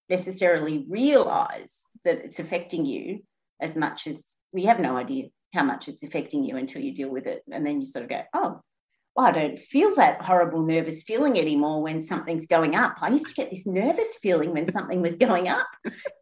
necessarily 0.10 0.86
realize 0.88 1.74
that 2.04 2.24
it's 2.24 2.40
affecting 2.40 2.86
you 2.86 3.24
as 3.60 3.76
much 3.76 4.08
as 4.08 4.34
we 4.52 4.66
have 4.66 4.80
no 4.80 4.96
idea 4.96 5.26
how 5.54 5.64
much 5.64 5.88
it's 5.88 6.04
affecting 6.04 6.44
you 6.44 6.58
until 6.58 6.82
you 6.82 6.94
deal 6.94 7.10
with 7.10 7.26
it. 7.26 7.42
And 7.52 7.66
then 7.66 7.82
you 7.82 7.88
sort 7.88 8.04
of 8.04 8.10
go, 8.10 8.22
oh, 8.34 8.62
well, 9.18 9.26
I 9.26 9.32
don't 9.32 9.58
feel 9.58 9.96
that 9.96 10.22
horrible 10.22 10.62
nervous 10.62 11.02
feeling 11.02 11.40
anymore 11.40 11.82
when 11.82 12.04
something's 12.04 12.46
going 12.46 12.76
up. 12.76 12.98
I 13.02 13.10
used 13.10 13.28
to 13.28 13.34
get 13.34 13.50
this 13.50 13.66
nervous 13.66 14.16
feeling 14.22 14.54
when 14.54 14.72
something 14.72 15.02
was 15.02 15.16
going 15.16 15.48
up. 15.48 15.66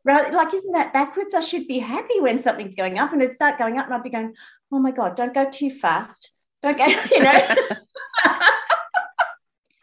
Right? 0.06 0.34
Like, 0.34 0.54
isn't 0.54 0.72
that 0.72 0.94
backwards? 0.94 1.36
I 1.36 1.42
should 1.42 1.68
be 1.68 1.80
happy 1.80 2.22
when 2.22 2.42
something's 2.42 2.76
going 2.76 2.98
up 2.98 3.12
and 3.12 3.22
it'd 3.22 3.36
start 3.36 3.58
going 3.58 3.78
up 3.78 3.88
and 3.88 3.96
I'd 3.96 4.04
be 4.04 4.10
going, 4.10 4.34
oh 4.72 4.80
my 4.80 4.92
God, 4.92 5.18
don't 5.18 5.34
go 5.34 5.50
too 5.50 5.70
fast. 5.70 6.32
Don't 6.64 6.78
go, 6.78 6.86
you 7.12 7.20
know. 7.20 7.34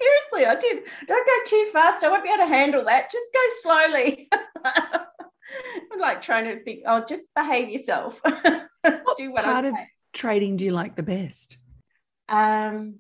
Seriously, 0.00 0.46
I 0.46 0.56
did. 0.58 0.84
Don't 1.06 1.26
go 1.26 1.32
too 1.46 1.68
fast. 1.70 2.02
I 2.04 2.08
won't 2.08 2.24
be 2.24 2.30
able 2.30 2.44
to 2.44 2.46
handle 2.46 2.82
that. 2.86 3.12
Just 3.12 3.26
go 3.34 3.40
slowly. 3.60 4.26
I'm 4.64 5.98
like 6.00 6.22
trying 6.22 6.46
to 6.46 6.64
think, 6.64 6.84
oh, 6.86 7.04
just 7.06 7.24
behave 7.36 7.68
yourself. 7.68 8.18
What 8.22 9.18
do 9.18 9.30
what 9.32 9.44
part 9.44 9.66
I 9.66 9.68
of 9.68 9.74
trading 10.14 10.56
do 10.56 10.64
you 10.64 10.72
like 10.72 10.96
the 10.96 11.02
best? 11.02 11.58
Um, 12.32 12.94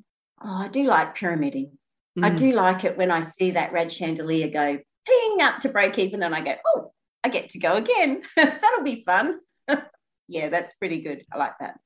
oh, 0.44 0.62
I 0.64 0.68
do 0.68 0.84
like 0.84 1.16
pyramiding. 1.16 1.72
Mm. 2.18 2.24
I 2.24 2.30
do 2.30 2.52
like 2.52 2.84
it 2.84 2.98
when 2.98 3.10
I 3.10 3.20
see 3.20 3.52
that 3.52 3.72
red 3.72 3.90
chandelier 3.90 4.48
go 4.48 4.78
ping 5.06 5.40
up 5.40 5.60
to 5.60 5.70
break 5.70 5.98
even 5.98 6.22
and 6.22 6.34
I 6.34 6.42
go, 6.42 6.54
oh, 6.66 6.92
I 7.24 7.30
get 7.30 7.48
to 7.50 7.58
go 7.58 7.76
again. 7.76 8.22
That'll 8.36 8.84
be 8.84 9.02
fun. 9.04 9.38
yeah, 10.28 10.50
that's 10.50 10.74
pretty 10.74 11.00
good. 11.00 11.24
I 11.32 11.38
like 11.38 11.54
that. 11.60 11.80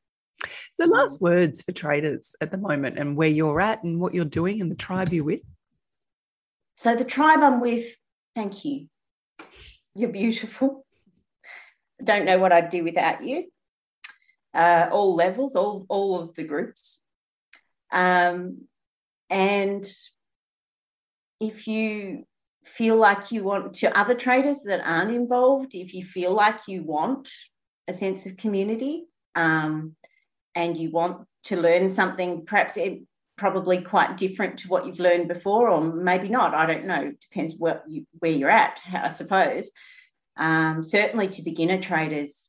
So, 0.74 0.86
last 0.86 1.22
words 1.22 1.62
for 1.62 1.72
traders 1.72 2.34
at 2.40 2.50
the 2.50 2.58
moment 2.58 2.98
and 2.98 3.16
where 3.16 3.28
you're 3.28 3.60
at 3.60 3.82
and 3.84 4.00
what 4.00 4.12
you're 4.12 4.24
doing 4.24 4.60
and 4.60 4.70
the 4.70 4.76
tribe 4.76 5.12
you're 5.12 5.24
with. 5.24 5.40
So, 6.76 6.96
the 6.96 7.04
tribe 7.04 7.40
I'm 7.40 7.60
with, 7.60 7.86
thank 8.34 8.64
you. 8.64 8.88
You're 9.94 10.10
beautiful. 10.10 10.84
Don't 12.02 12.26
know 12.26 12.38
what 12.38 12.52
I'd 12.52 12.70
do 12.70 12.84
without 12.84 13.24
you. 13.24 13.50
Uh, 14.52 14.88
all 14.90 15.14
levels, 15.14 15.54
all, 15.54 15.86
all 15.88 16.20
of 16.20 16.34
the 16.34 16.44
groups. 16.44 17.00
Um, 17.92 18.66
and 19.30 19.84
if 21.40 21.66
you 21.66 22.24
feel 22.64 22.96
like 22.96 23.30
you 23.30 23.44
want 23.44 23.74
to 23.74 23.98
other 23.98 24.14
traders 24.14 24.60
that 24.64 24.80
aren't 24.84 25.14
involved, 25.14 25.74
if 25.74 25.94
you 25.94 26.04
feel 26.04 26.32
like 26.32 26.60
you 26.66 26.82
want 26.82 27.28
a 27.88 27.92
sense 27.92 28.26
of 28.26 28.36
community, 28.36 29.04
um, 29.34 29.94
and 30.54 30.76
you 30.76 30.90
want 30.90 31.26
to 31.44 31.56
learn 31.56 31.92
something, 31.92 32.44
perhaps 32.46 32.76
it, 32.76 33.02
probably 33.36 33.82
quite 33.82 34.16
different 34.16 34.58
to 34.58 34.68
what 34.68 34.86
you've 34.86 34.98
learned 34.98 35.28
before, 35.28 35.68
or 35.68 35.80
maybe 35.82 36.28
not. 36.28 36.54
I 36.54 36.66
don't 36.66 36.86
know. 36.86 37.12
Depends 37.20 37.54
what 37.58 37.84
you, 37.86 38.06
where 38.18 38.30
you're 38.30 38.50
at, 38.50 38.80
I 38.92 39.08
suppose. 39.08 39.70
Um, 40.36 40.82
certainly 40.82 41.28
to 41.28 41.42
beginner 41.42 41.80
traders, 41.80 42.48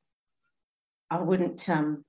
I 1.09 1.21
wouldn't 1.21 1.69
um, 1.69 2.03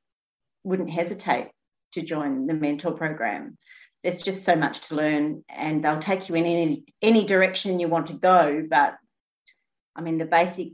wouldn't 0.64 0.90
hesitate 0.90 1.50
to 1.92 2.02
join 2.02 2.46
the 2.46 2.54
mentor 2.54 2.92
program. 2.92 3.56
There's 4.02 4.18
just 4.18 4.44
so 4.44 4.54
much 4.54 4.88
to 4.88 4.94
learn, 4.94 5.44
and 5.48 5.84
they'll 5.84 5.98
take 5.98 6.28
you 6.28 6.34
in 6.34 6.44
any 6.44 6.84
any 7.02 7.24
direction 7.24 7.80
you 7.80 7.88
want 7.88 8.06
to 8.08 8.14
go. 8.14 8.66
But 8.68 8.94
I 9.96 10.02
mean, 10.02 10.18
the 10.18 10.24
basic 10.24 10.68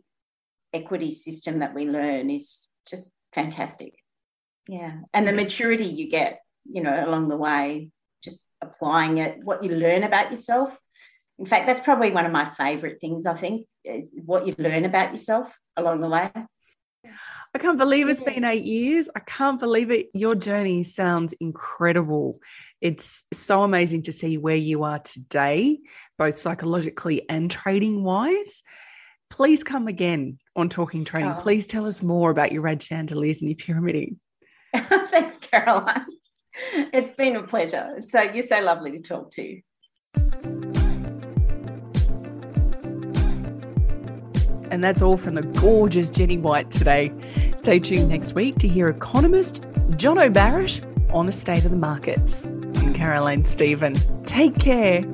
equity 0.73 1.11
system 1.11 1.61
that 1.61 1.75
we 1.75 1.87
learn 1.87 2.31
is 2.31 2.69
just 2.89 3.11
fantastic. 3.33 3.95
Yeah. 4.69 4.99
And 5.13 5.27
the 5.27 5.33
maturity 5.33 5.87
you 5.87 6.11
get 6.11 6.41
you 6.65 6.83
know 6.83 7.05
along 7.05 7.29
the 7.29 7.37
way 7.37 7.91
just 8.23 8.45
applying 8.63 9.19
it 9.19 9.39
what 9.43 9.63
you 9.63 9.71
learn 9.71 10.03
about 10.03 10.31
yourself. 10.31 10.79
In 11.39 11.47
fact 11.47 11.67
that's 11.67 11.81
probably 11.81 12.11
one 12.11 12.27
of 12.27 12.33
my 12.33 12.45
favorite 12.45 13.01
things 13.01 13.27
i 13.27 13.35
think 13.35 13.67
is 13.85 14.11
what 14.25 14.47
you 14.47 14.55
learn 14.57 14.85
about 14.85 15.11
yourself 15.11 15.59
along 15.77 16.01
the 16.01 16.09
way 16.09 16.31
I 17.55 17.59
can't 17.59 17.79
believe 17.79 18.09
it's 18.09 18.21
been 18.21 18.45
eight 18.45 18.65
years. 18.65 19.09
I 19.15 19.21
can't 19.21 19.61
believe 19.61 19.93
it. 19.93 20.09
Your 20.13 20.35
journey 20.35 20.83
sounds 20.83 21.33
incredible. 21.35 22.41
It's 22.81 23.23
so 23.33 23.63
amazing 23.63 24.03
to 24.03 24.13
see 24.13 24.39
where 24.39 24.57
you 24.57 24.83
are 24.83 24.99
today, 24.99 25.79
both 26.19 26.37
psychologically 26.37 27.29
and 27.29 27.49
trading 27.49 28.03
wise. 28.03 28.65
Please 29.31 29.63
come 29.63 29.87
again 29.87 30.39
on 30.57 30.69
Talking 30.69 31.05
Trading. 31.05 31.31
Oh. 31.31 31.41
Please 31.41 31.65
tell 31.65 31.87
us 31.87 32.03
more 32.03 32.31
about 32.31 32.51
your 32.51 32.63
red 32.63 32.83
chandeliers 32.83 33.41
and 33.41 33.51
your 33.51 33.57
pyramiding. 33.57 34.19
Thanks, 34.77 35.39
Caroline. 35.39 36.07
It's 36.73 37.13
been 37.13 37.37
a 37.37 37.45
pleasure. 37.45 38.01
So 38.01 38.21
you're 38.21 38.47
so 38.47 38.61
lovely 38.63 38.91
to 38.93 39.01
talk 39.01 39.31
to. 39.33 39.61
And 44.75 44.83
that's 44.83 45.01
all 45.01 45.17
from 45.17 45.37
the 45.37 45.43
gorgeous 45.61 46.11
Jenny 46.11 46.37
White 46.37 46.73
today. 46.73 47.13
Stay 47.55 47.79
tuned 47.79 48.09
next 48.09 48.35
week 48.35 48.59
to 48.59 48.67
hear 48.67 48.89
economist 48.89 49.65
John 49.95 50.19
O'Barrett 50.19 50.81
on 51.11 51.27
the 51.27 51.33
state 51.33 51.65
of 51.65 51.71
the 51.71 51.77
markets. 51.77 52.43
And 52.43 52.93
Caroline 52.93 53.45
Stephen. 53.45 53.95
Take 54.25 54.59
care. 54.59 55.05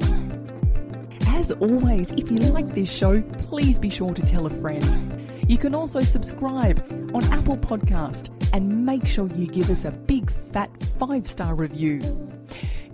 As 1.26 1.52
always, 1.52 2.10
if 2.12 2.30
you 2.30 2.38
like 2.38 2.74
this 2.74 2.90
show, 2.90 3.20
please 3.20 3.78
be 3.78 3.90
sure 3.90 4.14
to 4.14 4.22
tell 4.22 4.46
a 4.46 4.50
friend. 4.50 5.30
You 5.46 5.58
can 5.58 5.74
also 5.74 6.00
subscribe 6.00 6.78
on 7.14 7.22
Apple 7.24 7.58
Podcast 7.58 8.30
and 8.54 8.86
make 8.86 9.06
sure 9.06 9.28
you 9.34 9.46
give 9.46 9.68
us 9.68 9.84
a 9.84 9.90
big 9.90 10.30
fat 10.30 10.70
five 10.98 11.26
star 11.26 11.54
review. 11.54 12.00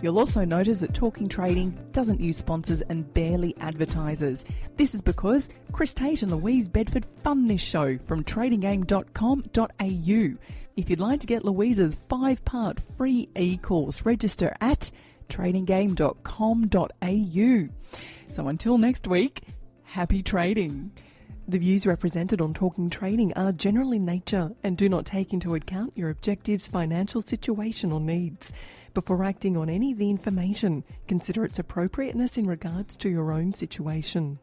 You'll 0.02 0.18
also 0.18 0.44
notice 0.44 0.80
that 0.80 0.92
Talking 0.92 1.28
Trading 1.28 1.78
doesn't 1.92 2.20
use 2.20 2.36
sponsors 2.36 2.82
and 2.82 3.12
barely 3.14 3.56
advertisers. 3.58 4.44
This 4.76 4.94
is 4.94 5.00
because 5.00 5.48
Chris 5.72 5.94
Tate 5.94 6.22
and 6.22 6.30
Louise 6.30 6.68
Bedford 6.68 7.06
fund 7.24 7.48
this 7.48 7.62
show 7.62 7.96
from 7.98 8.22
tradinggame.com.au. 8.22 10.38
If 10.76 10.90
you'd 10.90 11.00
like 11.00 11.20
to 11.20 11.26
get 11.26 11.44
Louise's 11.44 11.96
five 12.08 12.44
part 12.44 12.78
free 12.78 13.30
e 13.34 13.56
course, 13.56 14.04
register 14.04 14.54
at 14.60 14.90
tradinggame.com.au. 15.30 17.68
So 18.28 18.48
until 18.48 18.78
next 18.78 19.06
week, 19.06 19.42
happy 19.84 20.22
trading. 20.22 20.92
The 21.48 21.58
views 21.58 21.86
represented 21.86 22.40
on 22.40 22.52
Talking 22.52 22.90
Trading 22.90 23.32
are 23.34 23.52
general 23.52 23.92
in 23.92 24.04
nature 24.04 24.50
and 24.64 24.76
do 24.76 24.88
not 24.88 25.06
take 25.06 25.32
into 25.32 25.54
account 25.54 25.96
your 25.96 26.10
objectives, 26.10 26.66
financial 26.66 27.22
situation, 27.22 27.92
or 27.92 28.00
needs. 28.00 28.52
Before 28.96 29.24
acting 29.24 29.58
on 29.58 29.68
any 29.68 29.92
of 29.92 29.98
the 29.98 30.08
information, 30.08 30.82
consider 31.06 31.44
its 31.44 31.58
appropriateness 31.58 32.38
in 32.38 32.46
regards 32.46 32.96
to 32.96 33.10
your 33.10 33.30
own 33.30 33.52
situation. 33.52 34.38